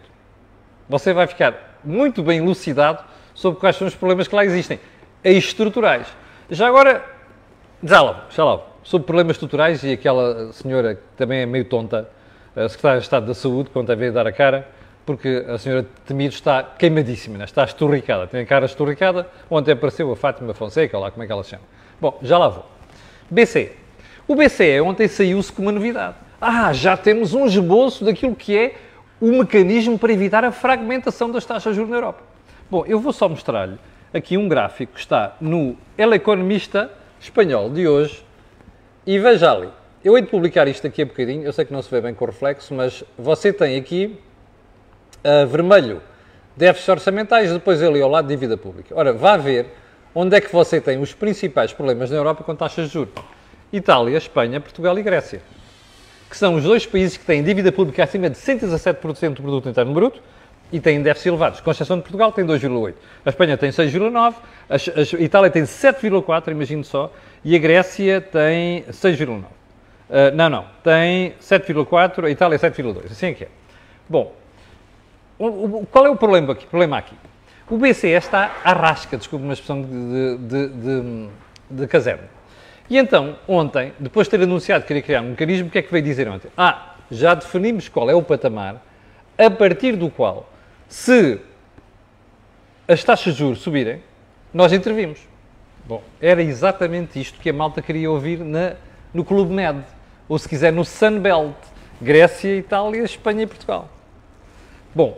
Você 0.89 1.13
vai 1.13 1.25
ficar 1.25 1.79
muito 1.83 2.21
bem 2.21 2.39
elucidado 2.39 3.03
sobre 3.33 3.59
quais 3.59 3.75
são 3.75 3.87
os 3.87 3.95
problemas 3.95 4.27
que 4.27 4.35
lá 4.35 4.45
existem, 4.45 4.79
estruturais. 5.23 6.07
Já 6.49 6.67
agora, 6.67 7.03
já 7.83 8.01
lá, 8.01 8.27
sobre 8.83 9.05
problemas 9.05 9.35
estruturais 9.35 9.83
e 9.83 9.93
aquela 9.93 10.51
senhora 10.53 10.95
que 10.95 11.01
também 11.15 11.41
é 11.41 11.45
meio 11.45 11.65
tonta, 11.65 12.09
a 12.55 12.67
secretária 12.67 12.99
de 12.99 13.05
Estado 13.05 13.25
da 13.25 13.33
Saúde, 13.33 13.69
quando 13.71 13.91
a 13.91 13.95
veio 13.95 14.11
dar 14.11 14.27
a 14.27 14.31
cara, 14.31 14.67
porque 15.05 15.45
a 15.47 15.57
senhora 15.57 15.85
Temido 16.05 16.33
está 16.33 16.63
queimadíssima, 16.63 17.37
né? 17.37 17.45
está 17.45 17.63
esturricada, 17.63 18.27
tem 18.27 18.41
a 18.41 18.45
cara 18.45 18.65
esturricada. 18.65 19.27
Ontem 19.49 19.71
apareceu 19.71 20.11
a 20.11 20.15
Fátima 20.15 20.53
Fonseca, 20.53 20.97
lá 20.97 21.09
como 21.11 21.23
é 21.23 21.25
que 21.25 21.31
ela 21.31 21.43
chama. 21.43 21.63
Bom, 21.99 22.19
já 22.21 22.37
lá 22.37 22.49
vou. 22.49 22.65
BCE. 23.29 23.71
O 24.27 24.35
BCE 24.35 24.81
ontem 24.81 25.07
saiu-se 25.07 25.51
com 25.51 25.63
uma 25.63 25.71
novidade. 25.71 26.15
Ah, 26.39 26.73
já 26.73 26.97
temos 26.97 27.33
um 27.33 27.45
esboço 27.45 28.03
daquilo 28.03 28.35
que 28.35 28.57
é 28.57 28.75
o 29.19 29.27
mecanismo 29.39 29.97
para 29.97 30.11
evitar 30.11 30.43
a 30.43 30.51
fragmentação 30.51 31.31
das 31.31 31.45
taxas 31.45 31.73
de 31.73 31.75
juros 31.75 31.91
na 31.91 31.97
Europa. 31.97 32.21
Bom, 32.69 32.83
eu 32.87 32.99
vou 32.99 33.13
só 33.13 33.29
mostrar-lhe 33.29 33.77
aqui 34.13 34.37
um 34.37 34.47
gráfico 34.47 34.93
que 34.93 34.99
está 34.99 35.35
no 35.39 35.77
El 35.97 36.13
Economista 36.13 36.91
espanhol 37.19 37.69
de 37.69 37.87
hoje 37.87 38.25
e 39.05 39.17
veja 39.19 39.51
ali. 39.51 39.69
Eu 40.03 40.15
hei 40.17 40.23
de 40.23 40.29
publicar 40.29 40.67
isto 40.67 40.85
aqui 40.87 41.03
a 41.03 41.05
bocadinho, 41.05 41.43
eu 41.43 41.53
sei 41.53 41.63
que 41.63 41.71
não 41.71 41.81
se 41.81 41.89
vê 41.89 42.01
bem 42.01 42.13
com 42.13 42.25
o 42.25 42.27
reflexo, 42.27 42.73
mas 42.73 43.03
você 43.17 43.53
tem 43.53 43.77
aqui 43.77 44.19
uh, 45.23 45.45
vermelho 45.47 46.01
déficits 46.57 46.89
orçamentais, 46.89 47.51
depois 47.51 47.81
ali 47.81 48.01
ao 48.01 48.09
lado 48.09 48.27
dívida 48.27 48.57
pública. 48.57 48.93
Ora, 48.95 49.13
vá 49.13 49.37
ver 49.37 49.67
onde 50.13 50.35
é 50.35 50.41
que 50.41 50.51
você 50.51 50.81
tem 50.81 50.99
os 50.99 51.13
principais 51.13 51.71
problemas 51.71 52.09
na 52.09 52.17
Europa 52.17 52.43
com 52.43 52.55
taxas 52.55 52.87
de 52.87 52.93
juros. 52.93 53.13
Itália, 53.71 54.17
Espanha, 54.17 54.59
Portugal 54.59 54.97
e 54.97 55.03
Grécia. 55.03 55.41
Que 56.29 56.37
são 56.37 56.55
os 56.55 56.63
dois 56.63 56.85
países 56.85 57.15
que 57.15 57.25
têm 57.25 57.43
dívida 57.43 57.71
pública 57.71 58.03
acima 58.03 58.29
de 58.29 58.37
117% 58.37 59.35
do 59.35 59.41
produto 59.41 59.69
interno 59.69 59.93
bruto 59.93 60.21
e 60.71 60.79
têm 60.79 61.01
déficits 61.01 61.27
elevados. 61.27 61.59
Com 61.59 61.71
exceção 61.71 61.97
de 61.97 62.03
Portugal, 62.03 62.31
tem 62.31 62.45
2,8. 62.45 62.93
A 63.25 63.29
Espanha 63.29 63.57
tem 63.57 63.69
6,9, 63.69 64.35
a, 64.69 65.21
Itália 65.21 65.49
tem 65.49 65.63
7,4, 65.63 66.51
imagino 66.51 66.83
só, 66.83 67.11
e 67.43 67.55
a 67.55 67.59
Grécia 67.59 68.21
tem 68.21 68.83
6,9. 68.83 69.39
Uh, 69.39 69.45
ah, 70.09 70.31
não, 70.31 70.49
não, 70.49 70.65
tem 70.83 71.33
7,4, 71.41 72.25
a 72.25 72.29
Itália 72.29 72.57
7,2. 72.57 73.11
Assim 73.11 73.27
é 73.27 73.33
que 73.33 73.43
é. 73.45 73.47
Bom, 74.09 74.33
o, 75.39 75.47
o, 75.47 75.87
qual 75.89 76.05
é 76.05 76.09
o 76.09 76.15
problema 76.15 76.53
aqui? 76.53 76.65
problema 76.67 76.97
aqui? 76.97 77.15
O 77.69 77.77
BCE 77.77 78.09
está 78.09 78.57
à 78.63 78.73
rasca, 78.73 79.17
desculpe 79.17 79.45
uma 79.45 79.53
expressão 79.53 79.81
de, 79.81 80.37
de, 80.37 80.67
de, 80.67 81.29
de 81.69 81.87
caserna. 81.87 82.29
E 82.89 82.97
então, 82.97 83.37
ontem, 83.47 83.93
depois 83.97 84.27
de 84.27 84.31
ter 84.31 84.43
anunciado 84.43 84.81
que 84.81 84.89
queria 84.89 85.01
criar 85.01 85.21
um 85.21 85.29
mecanismo, 85.29 85.69
o 85.69 85.71
que 85.71 85.77
é 85.77 85.81
que 85.81 85.89
veio 85.89 86.03
dizer 86.03 86.27
ontem? 86.27 86.51
Ah, 86.57 86.95
já 87.09 87.33
definimos 87.33 87.87
qual 87.87 88.09
é 88.09 88.13
o 88.13 88.21
patamar 88.21 88.83
a 89.37 89.49
partir 89.49 89.95
do 89.95 90.09
qual, 90.09 90.50
se 90.91 91.39
as 92.85 93.01
taxas 93.01 93.33
de 93.33 93.39
juros 93.39 93.59
subirem, 93.59 94.03
nós 94.53 94.73
intervimos. 94.73 95.19
Bom, 95.85 96.03
era 96.21 96.43
exatamente 96.43 97.19
isto 97.19 97.39
que 97.39 97.49
a 97.49 97.53
malta 97.53 97.81
queria 97.81 98.11
ouvir 98.11 98.39
na, 98.39 98.73
no 99.13 99.23
Clube 99.23 99.53
Med, 99.53 99.83
ou 100.27 100.37
se 100.37 100.49
quiser 100.49 100.73
no 100.73 100.83
Sunbelt, 100.83 101.55
Grécia, 102.01 102.57
Itália, 102.57 103.03
Espanha 103.03 103.43
e 103.43 103.47
Portugal. 103.47 103.89
Bom, 104.93 105.17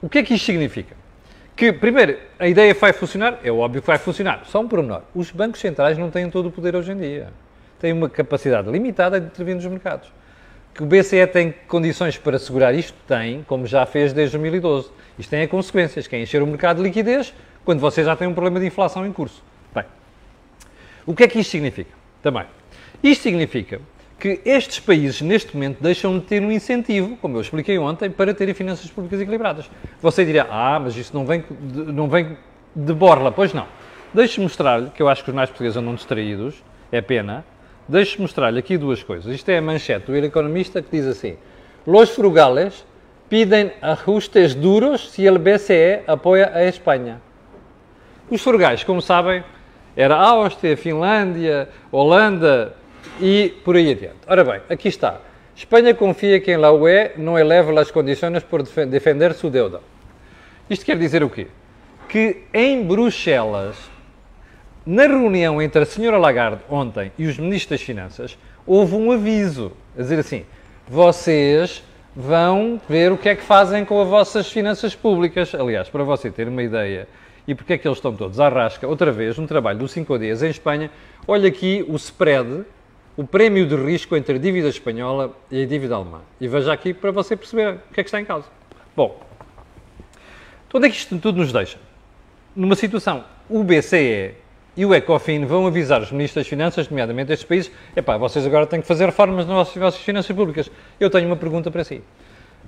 o 0.00 0.08
que 0.08 0.18
é 0.18 0.22
que 0.22 0.34
isto 0.34 0.46
significa? 0.46 0.94
Que, 1.56 1.72
primeiro, 1.72 2.18
a 2.38 2.46
ideia 2.46 2.72
vai 2.72 2.92
funcionar? 2.92 3.40
É 3.42 3.50
óbvio 3.50 3.80
que 3.80 3.88
vai 3.88 3.98
funcionar. 3.98 4.44
Só 4.46 4.60
um 4.60 4.68
pormenor. 4.68 5.02
Os 5.12 5.32
bancos 5.32 5.60
centrais 5.60 5.98
não 5.98 6.12
têm 6.12 6.30
todo 6.30 6.46
o 6.46 6.52
poder 6.52 6.76
hoje 6.76 6.92
em 6.92 6.96
dia. 6.96 7.32
Têm 7.80 7.92
uma 7.92 8.08
capacidade 8.08 8.70
limitada 8.70 9.18
de 9.18 9.26
intervir 9.26 9.56
nos 9.56 9.66
mercados. 9.66 10.12
Que 10.76 10.82
o 10.82 10.86
BCE 10.86 11.26
tem 11.26 11.54
condições 11.66 12.18
para 12.18 12.36
assegurar 12.36 12.74
isto? 12.74 12.94
Tem, 13.08 13.42
como 13.44 13.66
já 13.66 13.86
fez 13.86 14.12
desde 14.12 14.36
2012. 14.36 14.90
Isto 15.18 15.30
tem 15.30 15.48
consequências, 15.48 16.06
que 16.06 16.14
é 16.14 16.20
encher 16.20 16.42
o 16.42 16.46
mercado 16.46 16.76
de 16.76 16.82
liquidez 16.82 17.32
quando 17.64 17.80
você 17.80 18.04
já 18.04 18.14
tem 18.14 18.28
um 18.28 18.34
problema 18.34 18.60
de 18.60 18.66
inflação 18.66 19.06
em 19.06 19.10
curso. 19.10 19.42
Bem, 19.74 19.84
o 21.06 21.14
que 21.14 21.24
é 21.24 21.28
que 21.28 21.38
isto 21.38 21.50
significa? 21.50 21.90
Também. 22.22 22.44
Isto 23.02 23.22
significa 23.22 23.80
que 24.18 24.42
estes 24.44 24.78
países, 24.78 25.22
neste 25.22 25.54
momento, 25.54 25.82
deixam 25.82 26.18
de 26.18 26.26
ter 26.26 26.42
um 26.42 26.52
incentivo, 26.52 27.16
como 27.22 27.38
eu 27.38 27.40
expliquei 27.40 27.78
ontem, 27.78 28.10
para 28.10 28.34
terem 28.34 28.52
finanças 28.52 28.90
públicas 28.90 29.18
equilibradas. 29.18 29.70
Você 30.02 30.26
dirá, 30.26 30.46
ah, 30.50 30.78
mas 30.78 30.94
isso 30.94 31.14
não 31.14 31.24
vem 31.24 31.42
de, 31.58 31.84
não 31.90 32.06
vem 32.06 32.36
de 32.74 32.92
borla. 32.92 33.32
Pois 33.32 33.54
não. 33.54 33.66
Deixe-me 34.12 34.44
mostrar-lhe, 34.44 34.90
que 34.90 35.02
eu 35.02 35.08
acho 35.08 35.24
que 35.24 35.30
os 35.30 35.34
mais 35.34 35.48
portugueses 35.48 35.78
andam 35.78 35.94
distraídos, 35.94 36.62
é 36.92 37.00
pena. 37.00 37.46
Deixe-me 37.88 38.22
mostrar-lhe 38.22 38.58
aqui 38.58 38.76
duas 38.76 39.02
coisas. 39.02 39.32
Isto 39.32 39.48
é 39.50 39.58
a 39.58 39.62
manchete 39.62 40.06
do 40.06 40.16
Economista 40.16 40.82
que 40.82 40.88
diz 40.90 41.06
assim: 41.06 41.36
Los 41.86 42.10
frugales 42.10 42.84
pedem 43.28 43.72
ajustes 43.80 44.54
duros 44.54 45.10
se 45.10 45.28
o 45.28 45.38
BCE 45.38 46.00
apoia 46.06 46.50
a 46.54 46.64
Espanha. 46.64 47.20
Os 48.30 48.42
frugais, 48.42 48.82
como 48.82 49.00
sabem, 49.00 49.44
era 49.96 50.16
Áustria, 50.16 50.76
Finlândia, 50.76 51.68
Holanda, 51.92 52.74
e 53.20 53.54
por 53.64 53.76
aí 53.76 53.92
adiante. 53.92 54.16
Ora 54.26 54.44
bem, 54.44 54.60
aqui 54.68 54.88
está. 54.88 55.20
Espanha 55.54 55.94
confia 55.94 56.40
que 56.40 56.52
em 56.52 56.56
la 56.56 56.70
UE 56.72 57.12
não 57.16 57.38
eleva 57.38 57.80
as 57.80 57.90
condições 57.90 58.42
por 58.42 58.62
defender 58.62 59.32
sua 59.32 59.50
deuda. 59.50 59.80
Isto 60.68 60.84
quer 60.84 60.98
dizer 60.98 61.22
o 61.22 61.30
quê? 61.30 61.46
Que 62.08 62.42
em 62.52 62.82
Bruxelas, 62.84 63.76
na 64.86 65.02
reunião 65.02 65.60
entre 65.60 65.82
a 65.82 65.86
senhora 65.86 66.16
Lagarde 66.16 66.62
ontem 66.70 67.10
e 67.18 67.26
os 67.26 67.36
ministros 67.38 67.80
das 67.80 67.86
Finanças, 67.86 68.38
houve 68.64 68.94
um 68.94 69.10
aviso 69.10 69.72
a 69.98 70.02
dizer 70.02 70.20
assim: 70.20 70.46
vocês 70.86 71.82
vão 72.14 72.80
ver 72.88 73.10
o 73.12 73.18
que 73.18 73.28
é 73.28 73.34
que 73.34 73.42
fazem 73.42 73.84
com 73.84 74.00
as 74.00 74.08
vossas 74.08 74.50
finanças 74.50 74.94
públicas. 74.94 75.54
Aliás, 75.54 75.88
para 75.88 76.04
você 76.04 76.30
ter 76.30 76.48
uma 76.48 76.62
ideia 76.62 77.08
e 77.46 77.54
porque 77.54 77.74
é 77.74 77.78
que 77.78 77.86
eles 77.86 77.98
estão 77.98 78.14
todos 78.14 78.40
à 78.40 78.48
rasca, 78.48 78.86
outra 78.86 79.12
vez, 79.12 79.38
um 79.38 79.46
trabalho 79.46 79.80
dos 79.80 79.92
5 79.92 80.18
dias 80.18 80.42
em 80.42 80.50
Espanha, 80.50 80.90
olha 81.26 81.48
aqui 81.48 81.84
o 81.88 81.96
spread 81.96 82.64
o 83.16 83.24
prémio 83.24 83.66
de 83.66 83.74
risco 83.74 84.14
entre 84.14 84.34
a 84.34 84.38
dívida 84.38 84.68
espanhola 84.68 85.34
e 85.50 85.62
a 85.62 85.66
dívida 85.66 85.94
alemã. 85.94 86.20
E 86.38 86.46
veja 86.46 86.72
aqui 86.72 86.92
para 86.92 87.10
você 87.10 87.34
perceber 87.34 87.74
o 87.90 87.94
que 87.94 88.00
é 88.00 88.04
que 88.04 88.08
está 88.08 88.20
em 88.20 88.24
causa. 88.24 88.46
Bom, 88.94 89.18
onde 90.72 90.86
é 90.86 90.90
que 90.90 90.96
isto 90.96 91.18
tudo 91.18 91.38
nos 91.38 91.50
deixa? 91.50 91.78
Numa 92.54 92.74
situação, 92.74 93.24
o 93.48 93.64
BCE 93.64 94.34
e 94.76 94.84
o 94.84 94.94
ECOFIN 94.94 95.46
vão 95.46 95.66
avisar 95.66 96.02
os 96.02 96.12
ministros 96.12 96.44
das 96.44 96.48
Finanças, 96.48 96.88
nomeadamente 96.88 97.28
destes 97.28 97.48
países, 97.48 97.72
epá, 97.96 98.16
vocês 98.18 98.44
agora 98.44 98.66
têm 98.66 98.80
que 98.80 98.86
fazer 98.86 99.06
reformas 99.06 99.46
nas 99.46 99.74
vossas 99.74 100.00
finanças 100.00 100.34
públicas. 100.36 100.70
Eu 101.00 101.08
tenho 101.08 101.26
uma 101.26 101.36
pergunta 101.36 101.70
para 101.70 101.82
si. 101.82 102.02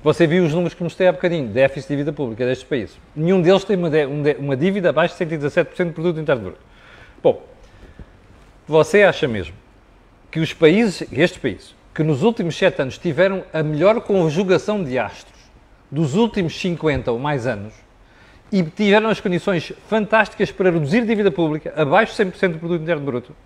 Você 0.02 0.26
viu 0.26 0.44
os 0.44 0.52
números 0.52 0.74
que 0.74 0.82
mostrei 0.82 1.08
há 1.08 1.12
bocadinho, 1.12 1.48
déficit 1.48 1.88
de 1.88 1.96
dívida 1.96 2.12
pública 2.12 2.46
destes 2.46 2.66
países. 2.66 2.96
Nenhum 3.14 3.42
deles 3.42 3.64
tem 3.64 3.76
uma, 3.76 3.90
uma 4.38 4.56
dívida 4.56 4.90
abaixo 4.90 5.16
de 5.18 5.36
117% 5.36 5.84
do 5.86 5.92
produto 5.92 6.20
interno 6.20 6.42
bruto. 6.42 6.60
Bom, 7.22 7.42
você 8.66 9.02
acha 9.02 9.26
mesmo 9.26 9.54
que 10.30 10.40
os 10.40 10.52
países, 10.52 11.06
estes 11.12 11.38
países, 11.38 11.74
que 11.94 12.02
nos 12.02 12.22
últimos 12.22 12.56
sete 12.56 12.80
anos 12.80 12.96
tiveram 12.96 13.42
a 13.52 13.62
melhor 13.62 14.00
conjugação 14.02 14.84
de 14.84 14.98
astros 14.98 15.36
dos 15.90 16.14
últimos 16.14 16.58
50 16.58 17.10
ou 17.10 17.18
mais 17.18 17.46
anos 17.46 17.74
e 18.50 18.62
tiveram 18.62 19.10
as 19.10 19.20
condições 19.20 19.72
fantásticas 19.88 20.50
para 20.50 20.70
reduzir 20.70 21.04
dívida 21.04 21.30
pública 21.30 21.72
abaixo 21.76 22.16
de 22.16 22.30
100% 22.30 22.52
do 22.52 22.58
produto 22.58 22.82
interno 22.82 23.04
bruto 23.04 23.36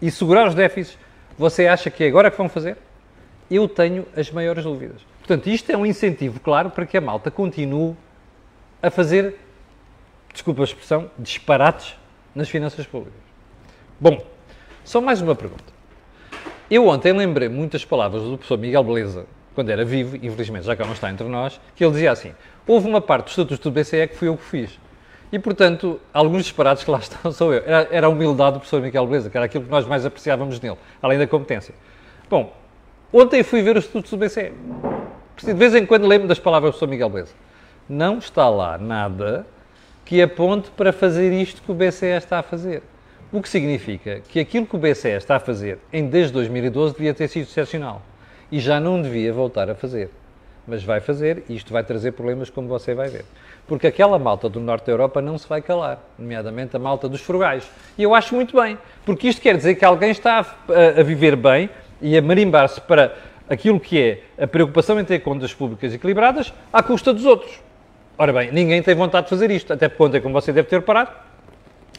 e 0.00 0.10
segurar 0.10 0.48
os 0.48 0.54
déficits, 0.54 0.98
Você 1.38 1.66
acha 1.66 1.90
que 1.90 2.04
é 2.04 2.08
agora 2.08 2.30
que 2.30 2.36
vão 2.36 2.50
fazer? 2.50 2.76
Eu 3.50 3.66
tenho 3.66 4.06
as 4.14 4.30
maiores 4.30 4.62
dúvidas. 4.62 5.00
Portanto, 5.18 5.48
isto 5.48 5.70
é 5.72 5.76
um 5.76 5.86
incentivo 5.86 6.38
claro 6.38 6.68
para 6.68 6.84
que 6.84 6.98
a 6.98 7.00
malta 7.00 7.30
continue 7.30 7.96
a 8.82 8.90
fazer, 8.90 9.36
desculpa 10.32 10.60
a 10.60 10.64
expressão, 10.64 11.10
disparates 11.18 11.96
nas 12.34 12.50
finanças 12.50 12.86
públicas. 12.86 13.18
Bom, 13.98 14.22
só 14.84 15.00
mais 15.00 15.22
uma 15.22 15.34
pergunta. 15.34 15.64
Eu 16.70 16.86
ontem 16.88 17.12
lembrei 17.12 17.48
muitas 17.48 17.84
palavras 17.86 18.22
do 18.22 18.36
professor 18.36 18.58
Miguel 18.58 18.84
Beleza, 18.84 19.26
quando 19.54 19.70
era 19.70 19.84
vivo, 19.84 20.16
infelizmente 20.16 20.66
já 20.66 20.76
cá 20.76 20.84
não 20.84 20.92
está 20.92 21.10
entre 21.10 21.26
nós, 21.26 21.60
que 21.74 21.82
ele 21.82 21.92
dizia 21.92 22.12
assim: 22.12 22.34
houve 22.66 22.88
uma 22.88 23.00
parte 23.00 23.24
dos 23.24 23.32
estatutos 23.32 23.58
do 23.58 23.70
BCE 23.70 24.08
que 24.08 24.16
fui 24.16 24.28
eu 24.28 24.36
que 24.36 24.44
fiz. 24.44 24.78
E, 25.32 25.38
portanto, 25.38 26.00
alguns 26.12 26.44
disparados 26.44 26.82
que 26.82 26.90
lá 26.90 26.98
estão 27.00 27.30
sou 27.32 27.52
eu. 27.52 27.62
Era, 27.64 27.88
era 27.90 28.06
a 28.06 28.10
humildade 28.10 28.54
do 28.54 28.60
professor 28.60 28.82
Miguel 28.82 29.06
Beleza, 29.06 29.30
que 29.30 29.36
era 29.36 29.46
aquilo 29.46 29.64
que 29.64 29.70
nós 29.70 29.86
mais 29.86 30.04
apreciávamos 30.04 30.60
nele, 30.60 30.76
além 31.00 31.18
da 31.18 31.26
competência. 31.26 31.74
Bom, 32.28 32.52
ontem 33.12 33.42
fui 33.42 33.62
ver 33.62 33.76
os 33.76 33.84
estatutos 33.84 34.10
do 34.10 34.16
BCE. 34.16 34.52
De 35.42 35.54
vez 35.54 35.74
em 35.74 35.86
quando 35.86 36.06
lembro 36.06 36.28
das 36.28 36.38
palavras 36.38 36.70
do 36.70 36.72
professor 36.72 36.90
Miguel 36.90 37.08
Beleza. 37.08 37.34
Não 37.88 38.18
está 38.18 38.48
lá 38.48 38.76
nada 38.78 39.46
que 40.04 40.20
aponte 40.20 40.70
para 40.72 40.92
fazer 40.92 41.32
isto 41.32 41.62
que 41.62 41.70
o 41.70 41.74
BCE 41.74 42.06
está 42.16 42.40
a 42.40 42.42
fazer. 42.42 42.82
O 43.32 43.40
que 43.40 43.48
significa 43.48 44.20
que 44.28 44.40
aquilo 44.40 44.66
que 44.66 44.74
o 44.74 44.78
BCE 44.78 45.10
está 45.10 45.36
a 45.36 45.40
fazer 45.40 45.78
em 45.92 46.08
desde 46.08 46.32
2012 46.32 46.94
devia 46.94 47.14
ter 47.14 47.28
sido 47.28 47.44
excepcional 47.44 48.02
e 48.50 48.58
já 48.58 48.80
não 48.80 49.00
devia 49.00 49.32
voltar 49.32 49.70
a 49.70 49.74
fazer. 49.74 50.10
Mas 50.66 50.84
vai 50.84 51.00
fazer 51.00 51.44
e 51.48 51.56
isto 51.56 51.72
vai 51.72 51.82
trazer 51.82 52.12
problemas 52.12 52.50
como 52.50 52.68
você 52.68 52.94
vai 52.94 53.08
ver. 53.08 53.24
Porque 53.66 53.86
aquela 53.86 54.18
malta 54.18 54.48
do 54.48 54.60
norte 54.60 54.86
da 54.86 54.92
Europa 54.92 55.20
não 55.20 55.38
se 55.38 55.48
vai 55.48 55.62
calar, 55.62 55.98
nomeadamente 56.18 56.76
a 56.76 56.78
malta 56.78 57.08
dos 57.08 57.20
frugais. 57.20 57.68
E 57.96 58.02
eu 58.02 58.14
acho 58.14 58.34
muito 58.34 58.60
bem, 58.60 58.78
porque 59.04 59.28
isto 59.28 59.40
quer 59.40 59.56
dizer 59.56 59.74
que 59.74 59.84
alguém 59.84 60.10
está 60.10 60.40
a, 60.68 61.00
a 61.00 61.02
viver 61.02 61.36
bem 61.36 61.70
e 62.00 62.16
a 62.16 62.22
marimbar-se 62.22 62.80
para 62.80 63.14
aquilo 63.48 63.80
que 63.80 64.00
é 64.00 64.42
a 64.42 64.46
preocupação 64.46 64.98
em 65.00 65.04
ter 65.04 65.18
contas 65.20 65.52
públicas 65.52 65.92
equilibradas 65.92 66.52
à 66.72 66.82
custa 66.82 67.12
dos 67.12 67.24
outros. 67.24 67.60
Ora 68.16 68.32
bem, 68.32 68.52
ninguém 68.52 68.82
tem 68.82 68.94
vontade 68.94 69.26
de 69.26 69.30
fazer 69.30 69.50
isto, 69.50 69.72
até 69.72 69.88
porque 69.88 70.02
ontem, 70.02 70.20
como 70.20 70.34
você 70.34 70.52
deve 70.52 70.68
ter 70.68 70.76
reparado, 70.76 71.10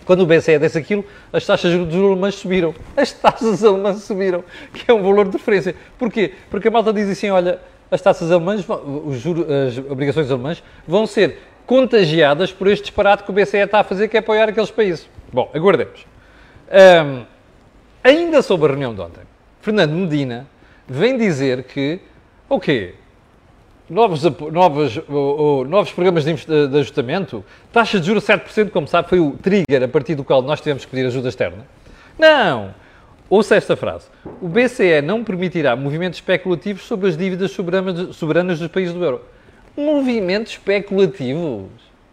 quando 0.06 0.22
o 0.22 0.26
BCE 0.26 0.58
desse 0.60 0.78
aquilo, 0.78 1.06
as 1.32 1.46
taxas 1.46 1.72
de 1.72 1.78
juros 1.78 2.12
alemãs 2.12 2.36
subiram. 2.36 2.74
As 2.98 3.12
taxas 3.12 3.64
alemãs 3.64 4.04
subiram, 4.04 4.44
que 4.74 4.90
é 4.90 4.94
um 4.94 5.02
valor 5.02 5.26
de 5.26 5.38
referência. 5.38 5.76
Porquê? 5.98 6.34
Porque 6.50 6.68
a 6.68 6.72
malta 6.72 6.92
diz 6.92 7.10
assim, 7.10 7.30
olha, 7.30 7.60
as 7.92 8.02
taxas 8.02 8.32
alemãs, 8.32 8.66
os 9.06 9.18
juros, 9.18 9.46
as 9.50 9.78
obrigações 9.78 10.32
alemãs, 10.32 10.64
vão 10.88 11.06
ser 11.06 11.38
contagiadas 11.66 12.52
por 12.52 12.68
este 12.68 12.84
disparate 12.86 13.24
que 13.24 13.30
o 13.30 13.34
BCE 13.34 13.58
está 13.58 13.82
a 13.82 13.84
fazer, 13.84 14.08
que 14.08 14.18
é 14.18 14.20
apoiar 14.22 14.50
aqueles 14.50 14.72
países. 14.72 15.08
Bom, 15.32 15.52
aguardemos. 15.54 16.06
Um, 16.72 17.26
ainda 18.04 18.42
sobre 18.42 18.68
a 18.68 18.70
reunião 18.70 18.96
de 18.96 19.02
ontem, 19.02 19.22
Fernando 19.62 19.92
Medina 19.92 20.48
vem 20.88 21.18
dizer 21.18 21.64
que, 21.64 22.00
o 22.50 22.56
okay, 22.56 22.88
quê? 22.88 22.96
novos, 23.90 24.24
novos, 24.24 25.00
novos 25.68 25.92
programas 25.92 26.24
de, 26.24 26.34
de 26.68 26.78
ajustamento, 26.80 27.44
taxa 27.74 28.00
de 28.00 28.08
juros 28.08 28.24
7%, 28.24 28.70
como 28.70 28.88
sabe, 28.88 29.10
foi 29.10 29.20
o 29.20 29.32
trigger 29.32 29.84
a 29.84 29.88
partir 29.88 30.16
do 30.16 30.24
qual 30.24 30.42
nós 30.42 30.62
tivemos 30.62 30.86
que 30.86 30.92
pedir 30.92 31.06
ajuda 31.06 31.28
externa. 31.28 31.66
Não! 32.18 32.74
Ouça 33.32 33.56
esta 33.56 33.78
frase. 33.78 34.08
O 34.42 34.50
BCE 34.50 35.02
não 35.02 35.24
permitirá 35.24 35.74
movimentos 35.74 36.18
especulativos 36.18 36.84
sobre 36.84 37.08
as 37.08 37.16
dívidas 37.16 37.52
soberanas, 37.52 38.60
dos 38.60 38.68
países 38.68 38.94
do 38.94 39.02
euro. 39.02 39.22
Movimentos 39.74 40.52
especulativos? 40.52 41.70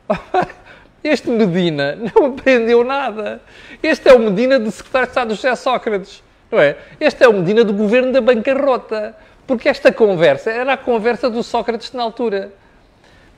Este 1.02 1.28
Medina 1.28 1.96
não 1.96 2.26
aprendeu 2.26 2.84
nada. 2.84 3.40
Este 3.82 4.08
é 4.08 4.12
o 4.12 4.18
Medina 4.20 4.60
do 4.60 4.70
secretário 4.70 5.06
de 5.06 5.10
Estado 5.10 5.34
José 5.34 5.56
Sócrates. 5.56 6.22
Não 6.52 6.60
é? 6.60 6.76
Este 7.00 7.24
é 7.24 7.28
o 7.28 7.32
Medina 7.32 7.64
do 7.64 7.72
governo 7.72 8.12
da 8.12 8.20
bancarrota. 8.20 9.16
Porque 9.44 9.68
esta 9.68 9.90
conversa 9.90 10.52
era 10.52 10.74
a 10.74 10.76
conversa 10.76 11.28
do 11.28 11.42
Sócrates 11.42 11.92
na 11.92 12.02
altura. 12.04 12.52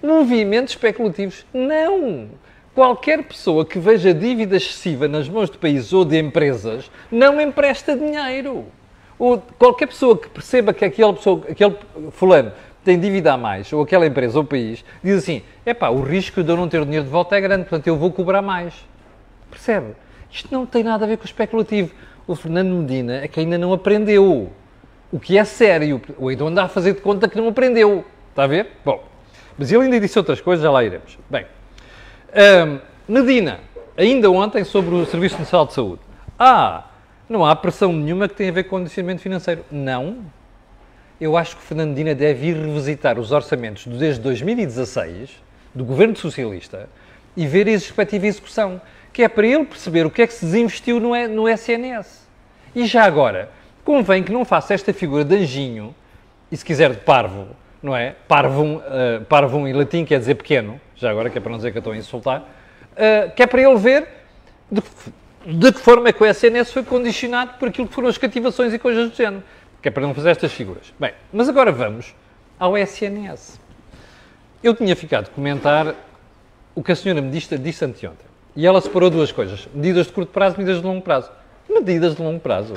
Movimentos 0.03 0.75
especulativos? 0.75 1.47
Não! 1.55 2.29
Qualquer 2.81 3.23
pessoa 3.25 3.67
que 3.67 3.79
veja 3.79 4.15
dívida 4.15 4.57
excessiva 4.57 5.07
nas 5.07 5.29
mãos 5.29 5.51
de 5.51 5.59
países 5.59 5.93
ou 5.93 6.03
de 6.03 6.19
empresas 6.19 6.91
não 7.13 7.39
empresta 7.39 7.95
dinheiro. 7.95 8.65
Ou 9.19 9.37
qualquer 9.59 9.85
pessoa 9.85 10.17
que 10.17 10.31
perceba 10.31 10.73
que 10.73 10.83
aquele, 10.83 11.13
pessoa, 11.13 11.43
aquele 11.47 11.77
fulano 12.11 12.53
tem 12.83 12.99
dívida 12.99 13.35
a 13.35 13.37
mais, 13.37 13.71
ou 13.71 13.83
aquela 13.83 14.07
empresa 14.07 14.39
ou 14.39 14.47
país, 14.47 14.83
diz 15.05 15.19
assim: 15.19 15.43
é 15.67 15.75
pá, 15.75 15.91
o 15.91 16.01
risco 16.01 16.43
de 16.43 16.51
eu 16.51 16.57
não 16.57 16.71
ter 16.71 16.83
dinheiro 16.87 17.05
de 17.05 17.11
volta 17.11 17.37
é 17.37 17.41
grande, 17.43 17.65
portanto 17.65 17.87
eu 17.87 17.99
vou 17.99 18.11
cobrar 18.11 18.41
mais. 18.41 18.73
Percebe? 19.51 19.95
Isto 20.31 20.49
não 20.51 20.65
tem 20.65 20.83
nada 20.83 21.05
a 21.05 21.09
ver 21.09 21.19
com 21.19 21.25
o 21.25 21.27
especulativo. 21.27 21.93
O 22.27 22.35
Fernando 22.35 22.71
Medina 22.71 23.17
é 23.17 23.29
que 23.29 23.41
ainda 23.41 23.59
não 23.59 23.75
aprendeu. 23.75 24.51
O 25.13 25.21
que 25.21 25.37
é 25.37 25.45
sério. 25.45 26.01
O 26.17 26.31
então 26.31 26.47
anda 26.47 26.63
a 26.63 26.69
fazer 26.69 26.95
de 26.95 27.03
conta 27.03 27.29
que 27.29 27.37
não 27.37 27.49
aprendeu. 27.49 28.07
Está 28.31 28.45
a 28.45 28.47
ver? 28.47 28.69
Bom, 28.83 29.05
mas 29.59 29.71
ele 29.71 29.83
ainda 29.83 30.01
disse 30.01 30.19
outras 30.19 30.41
coisas, 30.41 30.63
já 30.63 30.71
lá 30.71 30.83
iremos. 30.83 31.19
Bem, 31.29 31.45
um, 32.35 32.79
Medina, 33.09 33.61
ainda 33.97 34.31
ontem 34.31 34.65
sobre 34.65 34.95
o 34.95 35.05
Serviço 35.05 35.39
Nacional 35.39 35.67
de 35.67 35.75
Saúde. 35.75 36.01
Ah, 36.39 36.85
não 37.29 37.45
há 37.45 37.55
pressão 37.55 37.93
nenhuma 37.93 38.29
que 38.29 38.35
tenha 38.35 38.51
a 38.51 38.53
ver 38.55 38.65
com 38.65 38.77
o 38.77 38.79
condicionamento 38.81 39.23
financeiro. 39.23 39.65
Não. 39.71 40.19
Eu 41.21 41.37
acho 41.37 41.57
que 41.57 41.63
o 41.63 41.65
Fernando 41.65 41.91
Medina 41.91 42.15
deve 42.15 42.49
ir 42.49 42.57
revisitar 42.57 43.19
os 43.19 43.31
orçamentos 43.31 43.87
desde 43.87 44.21
2016, 44.23 45.31
do 45.75 45.85
Governo 45.85 46.17
Socialista, 46.17 46.89
e 47.37 47.47
ver 47.47 47.69
a 47.69 47.73
respectiva 47.73 48.27
execução, 48.27 48.81
que 49.13 49.23
é 49.23 49.29
para 49.29 49.47
ele 49.47 49.65
perceber 49.65 50.07
o 50.07 50.11
que 50.11 50.23
é 50.23 50.27
que 50.27 50.33
se 50.33 50.45
desinvestiu 50.45 50.99
no, 50.99 51.11
no 51.29 51.49
SNS. 51.49 52.27
E 52.75 52.87
já 52.87 53.05
agora, 53.05 53.51
convém 53.85 54.23
que 54.23 54.33
não 54.33 54.45
faça 54.45 54.73
esta 54.73 54.93
figura 54.93 55.25
de 55.25 55.37
anjinho, 55.37 55.95
e 56.51 56.57
se 56.57 56.65
quiser 56.65 56.91
de 56.91 56.99
parvo, 56.99 57.49
não 57.83 57.97
é? 57.97 58.15
Parvum, 58.29 58.77
uh, 58.77 59.25
parvum 59.29 59.67
em 59.67 59.73
latim 59.73 60.05
quer 60.05 60.19
dizer 60.19 60.35
pequeno, 60.35 60.81
já 60.97 61.11
agora 61.11 61.31
que 61.31 61.39
é 61.39 61.41
para 61.41 61.51
não 61.51 61.59
dizer 61.59 61.73
que 61.73 61.79
eu 61.79 61.81
estou 61.81 61.93
a 61.93 61.97
insultar, 61.97 62.41
uh, 62.41 63.35
que 63.35 63.43
é 63.43 63.47
para 63.47 63.63
ele 63.63 63.77
ver 63.77 64.07
de, 64.71 64.83
de, 65.47 65.73
que 65.73 65.81
forma 65.81 66.09
é 66.09 66.13
que 66.13 66.23
o 66.23 66.27
SNS 66.27 66.73
foi 66.73 66.85
condicionado 66.85 67.55
por 67.59 67.69
aquilo 67.69 67.89
que 67.89 67.95
foram 67.95 68.09
as 68.09 68.19
cativações 68.19 68.73
e 68.73 68.79
coisas 68.79 69.11
do 69.11 69.17
género, 69.17 69.43
que 69.81 69.89
é 69.89 69.91
para 69.91 70.03
não 70.03 70.15
fazer 70.15 70.31
estas 70.31 70.53
figuras. 70.53 70.93
Bem, 70.99 71.13
mas 71.33 71.49
agora 71.49 71.73
vamos 71.73 72.15
ao 72.59 72.77
SNS. 72.77 73.59
Eu 74.63 74.75
tinha 74.75 74.95
ficado 74.95 75.29
a 75.29 75.35
comentar 75.35 75.95
o 76.75 76.83
que 76.83 76.93
a 76.93 76.97
senhora 76.97 77.23
me 77.23 77.31
disse, 77.31 77.57
disse 77.57 77.85
anteontem. 77.85 78.27
E 78.55 78.67
ela 78.67 78.81
separou 78.81 79.09
duas 79.09 79.33
coisas: 79.33 79.69
medidas 79.73 80.07
de 80.07 80.13
curto 80.13 80.31
prazo 80.33 80.57
e 80.57 80.59
medidas 80.59 80.81
de 80.81 80.87
longo 80.87 81.03
prazo. 81.03 81.31
Medidas 81.69 82.15
de 82.15 82.23
longo 82.23 82.41
prazo. 82.41 82.75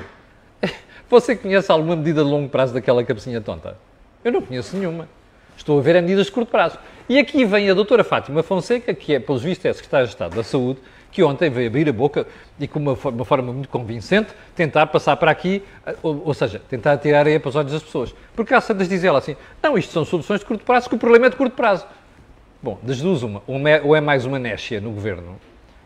Você 1.10 1.36
conhece 1.36 1.72
alguma 1.72 1.96
medida 1.96 2.24
de 2.24 2.30
longo 2.30 2.48
prazo 2.48 2.74
daquela 2.74 3.04
cabecinha 3.04 3.42
tonta? 3.42 3.78
Eu 4.24 4.32
não 4.32 4.42
conheço 4.42 4.78
nenhuma. 4.78 5.08
Estou 5.58 5.80
a 5.80 5.82
ver 5.82 5.98
a 5.98 6.02
medidas 6.02 6.28
de 6.28 6.32
curto 6.32 6.50
prazo. 6.50 6.78
E 7.08 7.20
aqui 7.20 7.44
vem 7.46 7.70
a 7.70 7.74
doutora 7.74 8.04
Fátima 8.04 8.42
Fonseca, 8.42 8.94
que 8.94 9.14
é, 9.14 9.20
pelos 9.20 9.44
vistos, 9.44 9.66
é 9.66 9.74
Secretária 9.74 10.08
de 10.08 10.14
Estado 10.14 10.36
da 10.36 10.44
Saúde, 10.44 10.80
que 11.12 11.22
ontem 11.22 11.50
veio 11.50 11.68
abrir 11.68 11.88
a 11.88 11.94
boca 11.94 12.26
e, 12.60 12.68
com 12.68 12.80
uma, 12.80 12.94
uma 12.94 13.26
forma 13.26 13.54
muito 13.54 13.70
convincente, 13.70 14.34
tentar 14.56 14.88
passar 14.88 15.16
para 15.18 15.30
aqui, 15.30 15.62
ou, 16.02 16.24
ou 16.26 16.34
seja, 16.34 16.60
tentar 16.70 16.98
tirar 16.98 17.20
areia 17.20 17.40
para 17.40 17.50
os 17.50 17.56
olhos 17.56 17.72
das 17.72 17.84
pessoas. 17.84 18.16
Porque 18.36 18.54
há 18.54 18.62
Santas 18.62 18.90
diz 18.90 19.04
ela 19.04 19.20
assim, 19.20 19.36
não, 19.62 19.78
isto 19.78 19.92
são 19.92 20.04
soluções 20.04 20.40
de 20.40 20.46
curto 20.46 20.66
prazo, 20.66 20.90
que 20.90 20.96
o 20.96 20.98
problema 20.98 21.28
é 21.28 21.30
de 21.30 21.36
curto 21.36 21.56
prazo. 21.56 21.86
Bom, 22.62 22.80
das 22.82 23.00
duas 23.00 23.22
uma, 23.22 23.44
ou 23.84 23.96
é 23.96 24.02
mais 24.02 24.26
uma 24.26 24.40
nécia 24.40 24.80
no 24.80 24.92
governo, 24.92 25.36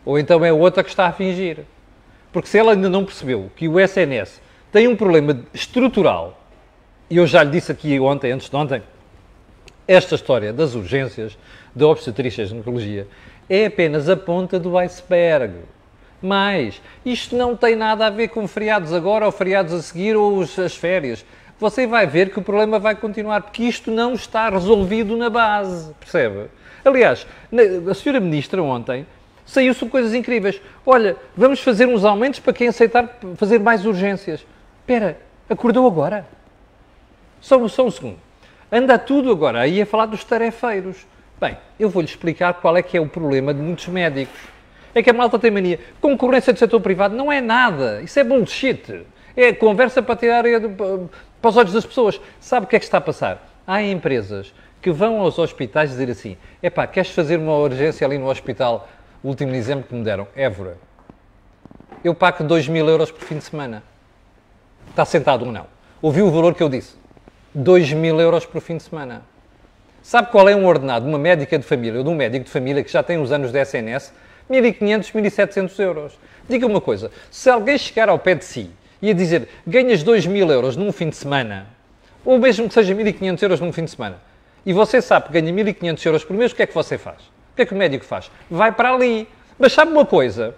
ou 0.04 0.18
então 0.18 0.44
é 0.44 0.52
outra 0.52 0.82
que 0.82 0.88
está 0.88 1.06
a 1.06 1.12
fingir. 1.12 1.58
Porque 2.32 2.48
se 2.48 2.56
ela 2.56 2.72
ainda 2.72 2.88
não 2.88 3.04
percebeu 3.04 3.50
que 3.56 3.68
o 3.68 3.80
SNS 3.80 4.40
tem 4.70 4.86
um 4.86 4.94
problema 4.94 5.40
estrutural, 5.52 6.37
e 7.10 7.16
eu 7.16 7.26
já 7.26 7.42
lhe 7.42 7.50
disse 7.50 7.72
aqui 7.72 7.98
ontem, 7.98 8.32
antes 8.32 8.50
de 8.50 8.56
ontem, 8.56 8.82
esta 9.86 10.14
história 10.14 10.52
das 10.52 10.74
urgências 10.74 11.38
da 11.74 11.86
obstetrícia 11.86 12.42
e 12.42 12.46
ginecologia 12.46 13.06
é 13.48 13.66
apenas 13.66 14.08
a 14.08 14.16
ponta 14.16 14.58
do 14.58 14.76
iceberg. 14.76 15.54
Mas 16.20 16.82
isto 17.06 17.36
não 17.36 17.56
tem 17.56 17.74
nada 17.74 18.06
a 18.06 18.10
ver 18.10 18.28
com 18.28 18.46
feriados 18.46 18.92
agora 18.92 19.24
ou 19.24 19.32
feriados 19.32 19.72
a 19.72 19.80
seguir 19.80 20.16
ou 20.16 20.42
as 20.42 20.76
férias. 20.76 21.24
Você 21.58 21.86
vai 21.86 22.06
ver 22.06 22.30
que 22.30 22.38
o 22.38 22.42
problema 22.42 22.78
vai 22.78 22.94
continuar, 22.94 23.42
porque 23.42 23.64
isto 23.64 23.90
não 23.90 24.14
está 24.14 24.50
resolvido 24.50 25.16
na 25.16 25.30
base, 25.30 25.92
percebe? 25.98 26.48
Aliás, 26.84 27.26
a 27.90 27.94
senhora 27.94 28.20
ministra 28.20 28.62
ontem 28.62 29.06
saiu 29.46 29.72
sobre 29.74 29.92
coisas 29.92 30.14
incríveis. 30.14 30.60
Olha, 30.84 31.16
vamos 31.36 31.60
fazer 31.60 31.86
uns 31.86 32.04
aumentos 32.04 32.40
para 32.40 32.52
quem 32.52 32.68
aceitar 32.68 33.18
fazer 33.36 33.58
mais 33.58 33.86
urgências. 33.86 34.44
Espera, 34.80 35.18
acordou 35.48 35.86
agora? 35.86 36.26
Só, 37.40 37.66
só 37.68 37.86
um 37.86 37.90
segundo. 37.90 38.18
Anda 38.70 38.98
tudo 38.98 39.30
agora 39.30 39.60
aí 39.60 39.80
a 39.80 39.86
falar 39.86 40.06
dos 40.06 40.24
tarefeiros. 40.24 41.06
Bem, 41.40 41.56
eu 41.78 41.88
vou-lhe 41.88 42.08
explicar 42.08 42.54
qual 42.54 42.76
é 42.76 42.82
que 42.82 42.96
é 42.96 43.00
o 43.00 43.08
problema 43.08 43.54
de 43.54 43.60
muitos 43.60 43.86
médicos. 43.88 44.38
É 44.94 45.02
que 45.02 45.10
a 45.10 45.12
malta 45.12 45.38
tem 45.38 45.50
mania. 45.50 45.78
Concorrência 46.00 46.52
do 46.52 46.58
setor 46.58 46.80
privado 46.80 47.14
não 47.14 47.30
é 47.30 47.40
nada. 47.40 48.02
Isso 48.02 48.18
é 48.18 48.24
bullshit. 48.24 49.04
É 49.36 49.52
conversa 49.52 50.02
para 50.02 50.16
tirar 50.16 50.44
para 51.40 51.48
os 51.48 51.56
olhos 51.56 51.72
das 51.72 51.86
pessoas. 51.86 52.20
Sabe 52.40 52.66
o 52.66 52.68
que 52.68 52.76
é 52.76 52.78
que 52.78 52.84
está 52.84 52.98
a 52.98 53.00
passar? 53.00 53.46
Há 53.66 53.80
empresas 53.82 54.52
que 54.82 54.90
vão 54.90 55.20
aos 55.20 55.38
hospitais 55.38 55.90
dizer 55.90 56.10
assim: 56.10 56.36
epá, 56.62 56.86
queres 56.86 57.10
fazer 57.12 57.38
uma 57.38 57.56
urgência 57.56 58.06
ali 58.06 58.18
no 58.18 58.28
hospital? 58.28 58.88
O 59.22 59.28
último 59.28 59.54
exemplo 59.54 59.84
que 59.88 59.94
me 59.94 60.02
deram, 60.02 60.26
Évora. 60.34 60.76
Eu 62.02 62.14
pago 62.14 62.42
2 62.42 62.68
mil 62.68 62.88
euros 62.88 63.10
por 63.10 63.22
fim 63.22 63.38
de 63.38 63.44
semana. 63.44 63.82
Está 64.90 65.04
sentado 65.04 65.44
ou 65.44 65.52
não? 65.52 65.66
Ouviu 66.02 66.26
o 66.26 66.30
valor 66.30 66.54
que 66.54 66.62
eu 66.62 66.68
disse? 66.68 66.97
2 67.54 67.92
mil 67.94 68.20
euros 68.20 68.44
por 68.44 68.60
fim 68.60 68.76
de 68.76 68.82
semana. 68.82 69.22
Sabe 70.02 70.30
qual 70.30 70.48
é 70.48 70.54
um 70.54 70.66
ordenado 70.66 71.04
de 71.04 71.10
uma 71.10 71.18
médica 71.18 71.58
de 71.58 71.64
família 71.64 71.98
ou 71.98 72.04
de 72.04 72.10
um 72.10 72.14
médico 72.14 72.44
de 72.44 72.50
família 72.50 72.82
que 72.84 72.92
já 72.92 73.02
tem 73.02 73.18
os 73.18 73.32
anos 73.32 73.52
de 73.52 73.60
SNS? 73.60 74.12
1.500, 74.50 75.12
1.700 75.12 75.78
euros. 75.80 76.18
Diga 76.48 76.66
uma 76.66 76.80
coisa, 76.80 77.10
se 77.30 77.50
alguém 77.50 77.76
chegar 77.76 78.08
ao 78.08 78.18
pé 78.18 78.34
de 78.34 78.44
si 78.44 78.70
e 79.02 79.10
a 79.10 79.14
dizer 79.14 79.48
ganhas 79.66 80.02
2 80.02 80.26
mil 80.26 80.50
euros 80.50 80.76
num 80.76 80.92
fim 80.92 81.08
de 81.08 81.16
semana, 81.16 81.66
ou 82.24 82.38
mesmo 82.38 82.68
que 82.68 82.74
seja 82.74 82.94
1.500 82.94 83.42
euros 83.42 83.60
num 83.60 83.72
fim 83.72 83.84
de 83.84 83.90
semana, 83.90 84.18
e 84.64 84.72
você 84.72 85.00
sabe 85.00 85.26
que 85.26 85.40
ganha 85.40 85.52
1.500 85.52 86.06
euros 86.06 86.24
por 86.24 86.36
mês, 86.36 86.52
o 86.52 86.54
que 86.54 86.62
é 86.62 86.66
que 86.66 86.74
você 86.74 86.98
faz? 86.98 87.18
O 87.52 87.56
que 87.56 87.62
é 87.62 87.66
que 87.66 87.74
o 87.74 87.76
médico 87.76 88.04
faz? 88.04 88.30
Vai 88.50 88.72
para 88.72 88.92
ali. 88.92 89.28
Mas 89.58 89.72
sabe 89.72 89.90
uma 89.90 90.06
coisa? 90.06 90.54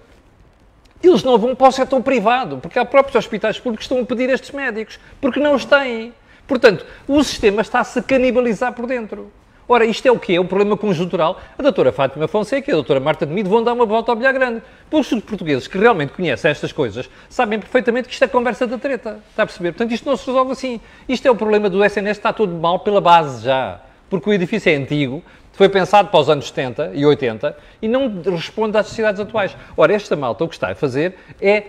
Eles 1.03 1.25
não 1.25 1.39
vão 1.39 1.55
para 1.55 1.69
o 1.69 1.73
setor 1.73 2.03
privado, 2.03 2.59
porque 2.59 2.79
há 2.79 2.85
próprios 2.85 3.17
hospitais 3.17 3.59
públicos 3.59 3.87
que 3.87 3.93
estão 3.93 4.03
a 4.03 4.07
pedir 4.07 4.29
estes 4.29 4.51
médicos, 4.51 5.01
porque 5.21 5.41
não 5.41 5.55
os 5.55 5.65
têm. 5.65 6.13
Portanto, 6.51 6.85
o 7.07 7.23
sistema 7.23 7.63
está-se 7.63 8.01
a 8.01 8.03
canibalizar 8.03 8.73
por 8.73 8.85
dentro. 8.85 9.31
Ora, 9.69 9.85
isto 9.85 10.05
é 10.05 10.11
o 10.11 10.19
quê? 10.19 10.33
É 10.33 10.41
um 10.41 10.47
problema 10.49 10.77
conjuntural. 10.77 11.41
A 11.57 11.63
doutora 11.63 11.93
Fátima 11.93 12.27
Fonseca 12.27 12.69
e 12.69 12.73
a 12.73 12.75
doutora 12.75 12.99
Marta 12.99 13.25
de 13.25 13.33
Mido 13.33 13.49
vão 13.49 13.63
dar 13.63 13.73
uma 13.73 13.87
volta 13.87 14.11
ao 14.11 14.17
bilhar 14.17 14.35
grande. 14.35 14.61
Porque 14.91 15.15
os 15.15 15.23
portugueses 15.23 15.69
que 15.69 15.79
realmente 15.79 16.13
conhecem 16.13 16.51
estas 16.51 16.73
coisas 16.73 17.09
sabem 17.29 17.61
perfeitamente 17.61 18.09
que 18.09 18.15
isto 18.15 18.25
é 18.25 18.27
conversa 18.27 18.67
da 18.67 18.79
treta. 18.79 19.21
Está 19.31 19.45
a 19.45 19.47
perceber? 19.47 19.71
Portanto, 19.71 19.93
isto 19.93 20.11
não 20.11 20.17
se 20.17 20.27
resolve 20.27 20.51
assim. 20.51 20.81
Isto 21.09 21.29
é 21.29 21.31
o 21.31 21.37
problema 21.37 21.71
do 21.71 21.85
SNS, 21.85 22.19
está 22.19 22.33
todo 22.33 22.53
mal 22.53 22.81
pela 22.81 23.01
base 23.01 23.45
já. 23.45 23.81
Porque 24.09 24.29
o 24.29 24.33
edifício 24.33 24.73
é 24.73 24.75
antigo, 24.75 25.23
foi 25.53 25.69
pensado 25.69 26.09
para 26.09 26.19
os 26.19 26.29
anos 26.29 26.49
70 26.49 26.91
e 26.95 27.07
80 27.07 27.57
e 27.81 27.87
não 27.87 28.23
responde 28.25 28.77
às 28.77 28.87
necessidades 28.87 29.21
atuais. 29.21 29.57
Ora, 29.77 29.93
esta 29.93 30.17
malta 30.17 30.43
o 30.43 30.49
que 30.49 30.55
está 30.55 30.73
a 30.73 30.75
fazer 30.75 31.15
é 31.41 31.63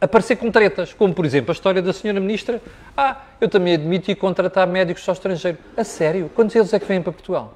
aparecer 0.00 0.36
com 0.36 0.50
tretas, 0.50 0.92
como 0.92 1.14
por 1.14 1.24
exemplo 1.24 1.50
a 1.50 1.54
história 1.54 1.82
da 1.82 1.92
senhora 1.92 2.20
ministra. 2.20 2.60
Ah, 2.96 3.16
eu 3.40 3.48
também 3.48 3.74
admito 3.74 4.10
ir 4.10 4.14
contratar 4.14 4.66
médicos 4.66 5.02
só 5.02 5.12
estrangeiro. 5.12 5.58
A 5.76 5.84
sério? 5.84 6.30
Quantos 6.34 6.54
deles 6.54 6.72
é 6.72 6.78
que 6.78 6.86
vêm 6.86 7.02
para 7.02 7.12
Portugal? 7.12 7.54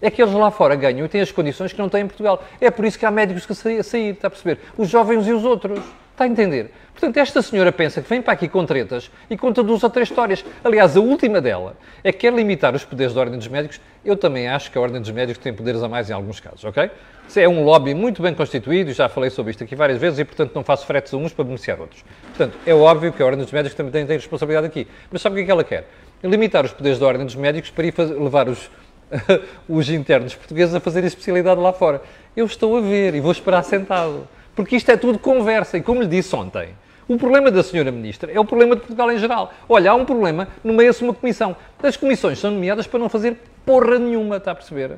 É 0.00 0.10
que 0.10 0.20
eles 0.20 0.34
lá 0.34 0.50
fora 0.50 0.76
ganham 0.76 1.06
e 1.06 1.08
têm 1.08 1.20
as 1.20 1.32
condições 1.32 1.72
que 1.72 1.78
não 1.78 1.88
têm 1.88 2.02
em 2.02 2.06
Portugal. 2.06 2.44
É 2.60 2.70
por 2.70 2.84
isso 2.84 2.98
que 2.98 3.06
há 3.06 3.10
médicos 3.10 3.46
que 3.46 3.54
sair, 3.54 4.10
está 4.10 4.26
a 4.26 4.30
perceber? 4.30 4.58
Os 4.76 4.88
jovens 4.88 5.26
e 5.26 5.32
os 5.32 5.44
outros. 5.44 5.80
Está 6.14 6.22
a 6.22 6.28
entender? 6.28 6.70
Portanto, 6.92 7.16
esta 7.16 7.42
senhora 7.42 7.72
pensa 7.72 8.00
que 8.00 8.08
vem 8.08 8.22
para 8.22 8.34
aqui 8.34 8.46
com 8.46 8.64
tretas 8.64 9.10
e 9.28 9.36
conta 9.36 9.64
duas 9.64 9.82
ou 9.82 9.90
três 9.90 10.08
histórias. 10.08 10.44
Aliás, 10.62 10.96
a 10.96 11.00
última 11.00 11.40
dela 11.40 11.76
é 12.04 12.12
que 12.12 12.18
quer 12.18 12.32
limitar 12.32 12.72
os 12.72 12.84
poderes 12.84 13.12
da 13.12 13.20
Ordem 13.20 13.36
dos 13.36 13.48
Médicos. 13.48 13.80
Eu 14.04 14.16
também 14.16 14.46
acho 14.46 14.70
que 14.70 14.78
a 14.78 14.80
Ordem 14.80 15.00
dos 15.00 15.10
Médicos 15.10 15.42
tem 15.42 15.52
poderes 15.52 15.82
a 15.82 15.88
mais 15.88 16.08
em 16.08 16.12
alguns 16.12 16.38
casos, 16.38 16.64
ok? 16.64 16.88
É 17.34 17.48
um 17.48 17.64
lobby 17.64 17.94
muito 17.94 18.22
bem 18.22 18.32
constituído, 18.32 18.92
já 18.92 19.08
falei 19.08 19.28
sobre 19.28 19.50
isto 19.50 19.64
aqui 19.64 19.74
várias 19.74 19.98
vezes 19.98 20.20
e, 20.20 20.24
portanto, 20.24 20.52
não 20.54 20.62
faço 20.62 20.86
fretes 20.86 21.12
a 21.12 21.16
uns 21.16 21.32
para 21.32 21.44
beneficiar 21.44 21.80
outros. 21.80 22.04
Portanto, 22.28 22.56
é 22.64 22.72
óbvio 22.72 23.12
que 23.12 23.20
a 23.20 23.26
Ordem 23.26 23.42
dos 23.42 23.52
Médicos 23.52 23.76
também 23.76 23.90
tem, 23.90 24.06
tem 24.06 24.16
responsabilidade 24.16 24.68
aqui. 24.68 24.86
Mas 25.10 25.20
sabe 25.20 25.32
o 25.32 25.36
que 25.38 25.42
é 25.42 25.44
que 25.46 25.50
ela 25.50 25.64
quer? 25.64 25.88
Limitar 26.22 26.64
os 26.64 26.72
poderes 26.72 27.00
da 27.00 27.06
Ordem 27.08 27.26
dos 27.26 27.34
Médicos 27.34 27.70
para 27.70 27.86
ir 27.86 27.92
fazer, 27.92 28.14
levar 28.14 28.48
os, 28.48 28.70
os 29.68 29.90
internos 29.90 30.36
portugueses 30.36 30.76
a 30.76 30.78
fazer 30.78 31.02
especialidade 31.02 31.60
lá 31.60 31.72
fora. 31.72 32.00
Eu 32.36 32.46
estou 32.46 32.76
a 32.76 32.80
ver 32.80 33.16
e 33.16 33.20
vou 33.20 33.32
esperar 33.32 33.64
sentado. 33.64 34.28
Porque 34.54 34.76
isto 34.76 34.90
é 34.90 34.96
tudo 34.96 35.18
conversa. 35.18 35.76
E 35.76 35.82
como 35.82 36.00
lhe 36.00 36.08
disse 36.08 36.34
ontem, 36.34 36.70
o 37.06 37.18
problema 37.18 37.50
da 37.50 37.62
senhora 37.62 37.90
Ministra 37.90 38.32
é 38.32 38.40
o 38.40 38.44
problema 38.44 38.74
de 38.74 38.82
Portugal 38.82 39.10
em 39.12 39.18
geral. 39.18 39.52
Olha, 39.68 39.90
há 39.90 39.94
um 39.94 40.04
problema, 40.04 40.48
nomeia-se 40.62 41.02
uma 41.02 41.12
comissão. 41.12 41.56
As 41.82 41.96
comissões 41.96 42.38
são 42.38 42.50
nomeadas 42.50 42.86
para 42.86 42.98
não 42.98 43.08
fazer 43.08 43.36
porra 43.64 43.98
nenhuma, 43.98 44.36
está 44.36 44.52
a 44.52 44.54
perceber? 44.54 44.92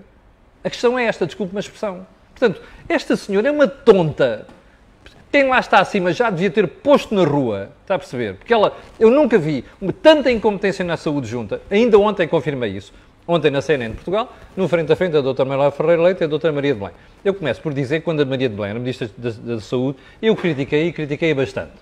A 0.62 0.71
questão 0.71 0.99
é 0.99 1.05
esta, 1.05 1.27
desculpe 1.27 1.53
uma 1.53 1.61
expressão. 1.61 2.07
Portanto, 2.35 2.61
esta 2.88 3.16
senhora 3.16 3.49
é 3.49 3.51
uma 3.51 3.66
tonta. 3.66 4.47
Quem 5.33 5.49
lá 5.49 5.59
está 5.59 5.81
acima 5.81 6.12
já 6.12 6.31
devia 6.31 6.51
ter 6.51 6.66
posto 6.66 7.14
na 7.14 7.25
rua, 7.25 7.71
está 7.83 7.97
a 7.97 7.99
perceber? 7.99 8.37
Porque 8.37 8.55
ela, 8.55 8.77
eu 8.99 9.11
nunca 9.11 9.37
vi 9.37 9.64
tanta 10.01 10.31
incompetência 10.31 10.85
na 10.85 10.97
saúde 10.97 11.27
junta, 11.27 11.61
ainda 11.71 11.99
ontem 11.99 12.27
confirmei 12.29 12.71
isso, 12.71 12.92
ontem 13.27 13.51
na 13.51 13.61
CNN 13.61 13.91
de 13.91 13.97
Portugal, 13.97 14.33
no 14.57 14.69
frente 14.69 14.93
a 14.93 14.97
frente 14.97 15.17
a 15.17 15.21
doutora 15.21 15.49
Manuela 15.49 15.71
Ferreira 15.71 16.03
Leite 16.03 16.21
e 16.23 16.25
a 16.25 16.27
doutora 16.27 16.53
Maria 16.53 16.75
de 16.75 16.79
Belém. 16.79 16.95
Eu 17.25 17.35
começo 17.35 17.61
por 17.61 17.75
dizer 17.75 18.01
que 18.01 18.05
quando 18.05 18.21
a 18.21 18.25
Maria 18.25 18.49
de 18.49 18.55
Belém 18.55 18.71
era 18.71 18.79
Ministra 18.79 19.11
da, 19.17 19.31
da 19.31 19.61
Saúde, 19.61 19.99
eu 20.23 20.37
critiquei 20.37 20.89
e 20.89 20.93
critiquei 20.93 21.35
bastante. 21.35 21.75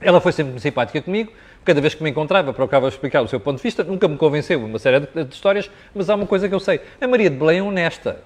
Ela 0.00 0.20
foi 0.20 0.32
sempre 0.32 0.58
simpática 0.60 1.00
comigo, 1.00 1.32
cada 1.64 1.80
vez 1.80 1.94
que 1.94 2.02
me 2.02 2.10
encontrava 2.10 2.52
procurava 2.52 2.88
explicar 2.88 3.22
o 3.22 3.28
seu 3.28 3.40
ponto 3.40 3.56
de 3.56 3.62
vista, 3.62 3.82
nunca 3.82 4.06
me 4.06 4.16
convenceu 4.16 4.64
uma 4.64 4.78
série 4.78 5.00
de, 5.00 5.24
de, 5.24 5.34
histórias, 5.34 5.70
mas 5.94 6.08
há 6.08 6.14
uma 6.14 6.26
coisa 6.26 6.48
que 6.48 6.54
eu 6.54 6.60
sei, 6.60 6.80
a 7.00 7.08
Maria 7.08 7.28
de 7.28 7.36
Belém 7.36 7.58
é 7.58 7.62
honesta. 7.62 8.20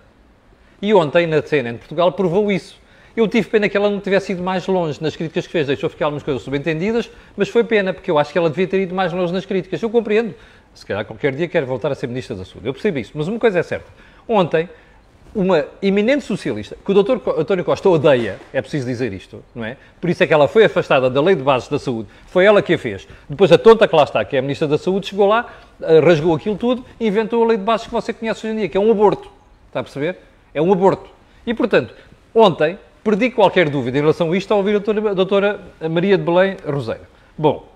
E 0.83 0.95
ontem, 0.95 1.27
na 1.27 1.43
CNN 1.43 1.75
de 1.75 1.79
Portugal, 1.81 2.12
provou 2.12 2.51
isso. 2.51 2.81
Eu 3.16 3.27
tive 3.27 3.49
pena 3.49 3.69
que 3.69 3.77
ela 3.77 3.90
não 3.90 4.01
tivesse 4.01 4.33
ido 4.33 4.43
mais 4.43 4.66
longe 4.66 5.03
nas 5.03 5.16
críticas 5.16 5.47
que 5.47 5.53
fez, 5.53 5.66
deixou 5.66 5.90
ficar 5.90 6.07
algumas 6.07 6.23
coisas 6.23 6.43
subentendidas, 6.43 7.11
mas 7.37 7.49
foi 7.49 7.64
pena, 7.64 7.93
porque 7.93 8.11
eu 8.11 8.19
acho 8.19 8.33
que 8.33 8.38
ela 8.38 8.49
devia 8.49 8.66
ter 8.66 8.81
ido 8.81 8.95
mais 8.95 9.12
longe 9.12 9.33
nas 9.33 9.45
críticas. 9.45 9.83
Eu 9.83 9.90
compreendo, 9.90 10.35
se 10.74 10.87
calhar 10.87 11.04
qualquer 11.04 11.35
dia 11.35 11.48
quer 11.48 11.64
voltar 11.64 11.90
a 11.90 11.94
ser 11.94 12.06
Ministra 12.06 12.37
da 12.37 12.44
Saúde, 12.44 12.66
eu 12.66 12.72
percebo 12.72 12.98
isso, 12.98 13.12
mas 13.14 13.28
uma 13.28 13.38
coisa 13.38 13.59
é 13.59 13.62
certa, 13.62 13.87
ontem 14.28 14.68
uma 15.35 15.64
eminente 15.80 16.24
socialista, 16.24 16.76
que 16.85 16.90
o 16.90 17.02
Dr. 17.02 17.18
António 17.38 17.64
Costa 17.64 17.88
odeia, 17.88 18.38
é 18.52 18.61
preciso 18.61 18.87
dizer 18.87 19.12
isto, 19.12 19.44
não 19.54 19.64
é? 19.64 19.76
Por 20.00 20.11
isso 20.11 20.22
é 20.22 20.26
que 20.26 20.35
ela 20.35 20.48
foi 20.48 20.64
afastada 20.64 21.09
da 21.09 21.20
Lei 21.20 21.37
de 21.37 21.42
Bases 21.42 21.68
da 21.68 21.78
Saúde, 21.78 22.09
foi 22.26 22.44
ela 22.44 22.61
que 22.61 22.74
a 22.74 22.78
fez. 22.78 23.06
Depois 23.28 23.52
a 23.52 23.59
tonta 23.59 23.87
que 23.87 23.94
lá 23.94 24.04
está, 24.04 24.24
que 24.24 24.35
é 24.35 24.40
a 24.40 24.42
Ministra 24.42 24.66
da 24.66 24.76
Saúde, 24.76 25.06
chegou 25.06 25.28
lá, 25.28 25.46
eh, 25.83 26.00
rasgou 26.00 26.35
aquilo 26.35 26.56
tudo 26.56 26.85
e 26.98 27.06
inventou 27.06 27.44
a 27.44 27.46
Lei 27.46 27.56
de 27.56 27.62
Bases 27.62 27.87
que 27.87 27.92
você 27.92 28.12
conhece 28.12 28.44
hoje 28.44 28.54
em 28.54 28.59
dia, 28.59 28.68
que 28.68 28.76
é 28.76 28.80
um 28.80 28.90
aborto. 28.90 29.30
Está 29.68 29.80
a 29.80 29.83
perceber? 29.85 30.18
É 30.52 30.61
um 30.61 30.72
aborto. 30.72 31.09
E, 31.46 31.54
portanto, 31.54 31.94
ontem 32.35 32.76
perdi 33.04 33.30
qualquer 33.30 33.68
dúvida 33.68 33.98
em 33.98 34.00
relação 34.00 34.33
a 34.33 34.37
isto 34.37 34.50
ao 34.50 34.59
ouvir 34.59 34.76
a 34.76 34.78
doutora, 34.78 35.11
a 35.11 35.14
doutora 35.14 35.61
Maria 35.88 36.18
de 36.18 36.24
Belém 36.24 36.56
Roseira. 36.66 37.09
Bom, 37.38 37.68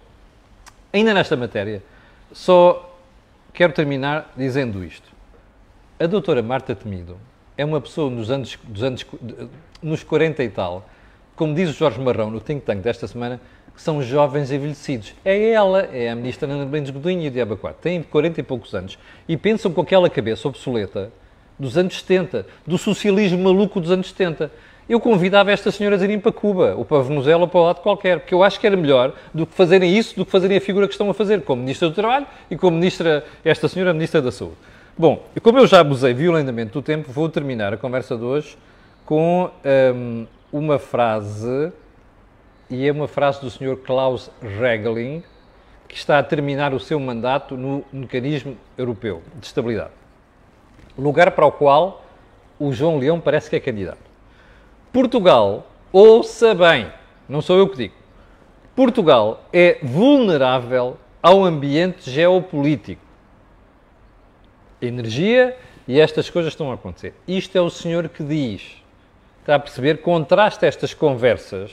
ainda 0.93 1.15
nesta 1.15 1.37
matéria, 1.37 1.83
só 2.35 2.99
quero 3.53 3.73
terminar 3.73 4.33
dizendo 4.37 4.85
isto. 4.85 5.09
A 5.99 6.07
doutora 6.07 6.43
Marta 6.43 6.75
Temido 6.75 7.17
é 7.57 7.65
uma 7.65 7.81
pessoa 7.81 8.11
nos 8.11 8.29
anos, 8.29 8.59
dos 8.65 8.83
anos 8.83 9.07
nos 9.81 10.03
40 10.03 10.43
e 10.43 10.49
tal, 10.51 10.85
como 11.37 11.55
diz 11.55 11.71
o 11.71 11.73
Jorge 11.73 12.01
Marrão 12.01 12.31
no 12.31 12.41
think 12.41 12.63
tank 12.63 12.83
desta 12.83 13.07
semana, 13.07 13.41
que 13.73 13.81
são 13.81 14.03
jovens 14.03 14.51
envelhecidos. 14.51 15.15
É 15.25 15.51
ela, 15.51 15.83
é 15.93 16.11
a 16.11 16.17
ministra 16.17 16.51
Ana 16.51 16.67
Mendes 16.67 16.91
Godinho 16.91 17.23
e 17.23 17.29
o 17.29 17.31
Diaba 17.31 17.57
4. 17.57 17.81
Têm 17.81 18.03
40 18.03 18.41
e 18.41 18.43
poucos 18.43 18.75
anos 18.75 18.99
e 19.29 19.37
pensam 19.37 19.73
com 19.73 19.81
aquela 19.81 20.11
cabeça 20.11 20.49
obsoleta 20.49 21.13
dos 21.57 21.79
anos 21.79 22.01
70, 22.01 22.47
do 22.67 22.77
socialismo 22.77 23.39
maluco 23.39 23.81
dos 23.81 23.93
anos 23.93 24.09
70. 24.09 24.51
Eu 24.89 25.01
convidava 25.01 25.51
estas 25.51 25.77
senhoras 25.77 26.03
a 26.03 26.05
irem 26.05 26.21
para 26.21 26.31
Cuba, 26.31 26.75
ou 26.77 26.85
para 26.85 27.03
Venezuela, 27.03 27.43
ou 27.43 27.49
para 27.49 27.61
o 27.61 27.65
lado 27.65 27.81
qualquer, 27.81 28.21
porque 28.21 28.35
eu 28.35 28.43
acho 28.43 28.61
que 28.61 28.67
era 28.67 28.77
melhor 28.77 29.15
do 29.33 29.47
que 29.47 29.55
fazerem 29.55 29.97
isso, 29.97 30.15
do 30.15 30.27
que 30.27 30.31
fazerem 30.31 30.59
a 30.59 30.61
figura 30.61 30.87
que 30.87 30.93
estão 30.93 31.09
a 31.09 31.15
fazer, 31.15 31.43
como 31.43 31.63
Ministra 31.63 31.89
do 31.89 31.95
Trabalho 31.95 32.27
e 32.51 32.57
como 32.57 32.77
ministra, 32.77 33.25
esta 33.43 33.67
senhora 33.67 33.95
Ministra 33.95 34.21
da 34.21 34.31
Saúde. 34.31 34.57
Bom, 34.97 35.25
e 35.35 35.41
como 35.41 35.59
eu 35.59 35.67
já 35.67 35.81
abusei 35.81 36.13
violentamente 36.13 36.73
do 36.73 36.83
tempo, 36.83 37.11
vou 37.11 37.29
terminar 37.29 37.73
a 37.73 37.77
conversa 37.77 38.17
de 38.17 38.23
hoje 38.23 38.59
com 39.07 39.51
um, 39.95 40.27
uma 40.53 40.79
frase, 40.79 41.73
e 42.69 42.87
é 42.87 42.93
uma 42.93 43.09
frase 43.09 43.41
do 43.41 43.51
Sr. 43.51 43.77
Klaus 43.85 44.31
Regling, 44.41 45.23
que 45.89 45.97
está 45.97 46.19
a 46.19 46.23
terminar 46.23 46.75
o 46.75 46.81
seu 46.81 47.01
mandato 47.01 47.57
no 47.57 47.85
Mecanismo 47.93 48.57
Europeu 48.77 49.23
de 49.41 49.47
Estabilidade. 49.47 49.93
Lugar 50.97 51.31
para 51.33 51.47
o 51.47 51.53
qual 51.53 52.05
o 52.59 52.73
João 52.73 52.99
Leão 52.99 53.21
parece 53.21 53.51
que 53.51 53.57
é 53.57 53.61
candidato. 53.61 54.14
Portugal, 54.95 55.67
ouça 55.93 56.55
bem, 56.55 56.87
não 57.29 57.43
sou 57.43 57.59
eu 57.59 57.69
que 57.69 57.77
digo, 57.77 57.95
Portugal 58.77 59.43
é 59.53 59.79
vulnerável 59.83 60.97
ao 61.21 61.43
ambiente 61.43 62.09
geopolítico 62.09 63.03
energia 64.81 65.57
e 65.89 65.99
estas 65.99 66.31
coisas 66.31 66.53
estão 66.53 66.71
a 66.71 66.75
acontecer. 66.75 67.13
Isto 67.27 67.59
é 67.59 67.61
o 67.61 67.71
senhor 67.71 68.09
que 68.09 68.23
diz. 68.23 68.85
Está 69.41 69.57
a 69.57 69.59
perceber? 69.59 69.97
Contrasta 69.97 70.65
estas 70.65 70.95
conversas 70.95 71.73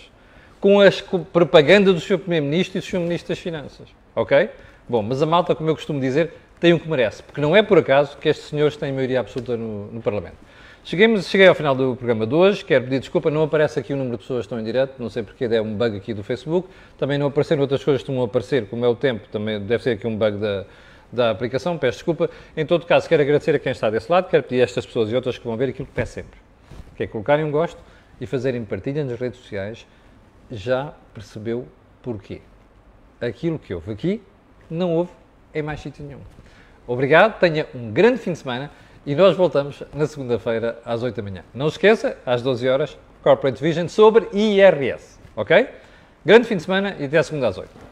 com 0.60 0.82
a 0.82 0.90
propaganda 1.32 1.94
do 1.94 2.00
Sr. 2.00 2.18
Primeiro-Ministro 2.18 2.80
e 2.80 2.82
do 2.82 2.88
Sr. 2.88 3.02
Ministro 3.02 3.30
das 3.30 3.40
Finanças. 3.40 3.88
Ok? 4.16 4.50
Bom, 4.90 5.04
mas 5.04 5.22
a 5.22 5.28
malta, 5.28 5.54
como 5.54 5.70
eu 5.70 5.76
costumo 5.76 6.00
dizer, 6.00 6.34
tem 6.60 6.74
o 6.74 6.80
que 6.80 6.90
merece, 6.90 7.22
porque 7.22 7.40
não 7.40 7.56
é 7.56 7.62
por 7.62 7.78
acaso 7.78 8.18
que 8.18 8.30
estes 8.30 8.48
senhores 8.48 8.76
têm 8.76 8.92
maioria 8.92 9.20
absoluta 9.20 9.56
no, 9.56 9.92
no 9.92 10.02
Parlamento. 10.02 10.38
Cheguemos, 10.84 11.28
cheguei 11.30 11.46
ao 11.48 11.54
final 11.54 11.76
do 11.76 11.96
programa 11.96 12.26
de 12.26 12.34
hoje, 12.34 12.66
quero 12.66 12.86
pedir 12.86 13.00
desculpa, 13.00 13.30
não 13.30 13.44
aparece 13.44 13.80
aqui 13.80 13.94
o 13.94 13.96
número 13.96 14.18
de 14.18 14.24
pessoas 14.24 14.40
que 14.40 14.46
estão 14.48 14.60
em 14.60 14.64
direto, 14.64 14.96
não 14.98 15.12
sei 15.12 15.22
porque 15.22 15.46
é 15.46 15.62
um 15.62 15.76
bug 15.76 15.96
aqui 15.96 16.12
do 16.12 16.24
Facebook, 16.24 16.68
também 16.98 17.20
não 17.20 17.28
apareceram 17.28 17.62
outras 17.62 17.84
coisas 17.84 18.02
que 18.02 18.10
estão 18.10 18.20
a 18.20 18.26
aparecer, 18.26 18.66
como 18.66 18.84
é 18.84 18.88
o 18.88 18.96
tempo, 18.96 19.28
também 19.32 19.60
deve 19.60 19.84
ser 19.84 19.92
aqui 19.92 20.08
um 20.08 20.18
bug 20.18 20.38
da, 20.38 20.66
da 21.14 21.30
aplicação, 21.30 21.78
peço 21.78 22.00
desculpa. 22.00 22.32
Em 22.58 22.66
todo 22.66 22.88
caso, 22.88 23.08
quero 23.08 23.22
agradecer 23.22 23.56
a 23.56 23.60
quem 23.60 23.72
está 23.72 23.92
desse 23.92 24.12
lado, 24.12 24.28
quero 24.28 24.42
pedir 24.42 24.62
a 24.62 24.64
estas 24.64 24.84
pessoas 24.84 25.12
e 25.12 25.16
outras 25.16 25.38
que 25.38 25.46
vão 25.46 25.56
ver 25.56 25.70
aquilo 25.70 25.86
que 25.86 25.94
peço 25.94 26.14
sempre, 26.14 26.40
que 26.98 27.04
é 27.04 27.08
colocarem 27.08 27.46
um 27.46 27.52
gosto 27.52 27.80
e 28.20 28.26
fazerem 28.26 28.66
partilha 28.66 29.06
nas 29.06 29.20
redes 29.20 29.40
sociais. 29.40 29.86
Já 30.50 30.96
percebeu 31.14 31.68
porquê? 32.02 32.42
Aquilo 33.22 33.60
que 33.60 33.72
houve 33.72 33.92
aqui, 33.92 34.24
não 34.68 34.96
houve 34.96 35.12
em 35.54 35.62
mais 35.62 35.80
sítio 35.80 36.04
nenhum. 36.04 36.22
Obrigado, 36.88 37.40
tenha 37.40 37.68
um 37.76 37.92
grande 37.92 38.18
fim 38.18 38.32
de 38.32 38.40
semana 38.40 38.72
e 39.06 39.16
nós 39.16 39.36
voltamos 39.36 39.84
na 39.94 40.06
segunda-feira 40.06 40.80
às 40.86 41.02
8 41.04 41.16
da 41.16 41.24
manhã. 41.24 41.44
Não 41.54 41.68
esqueça, 41.68 42.18
às 42.26 42.42
12 42.42 42.68
horas, 42.70 42.98
Corporate 43.24 43.62
Vision 43.62 43.88
sobre 43.88 44.28
IRS, 44.34 45.20
ok? 45.36 45.68
Grande 46.26 46.48
fim 46.48 46.58
de 46.58 46.64
semana 46.64 46.96
e 47.00 47.06
até 47.06 47.18
a 47.18 47.24
segunda 47.24 47.48
às 47.48 47.58
8. 47.58 47.91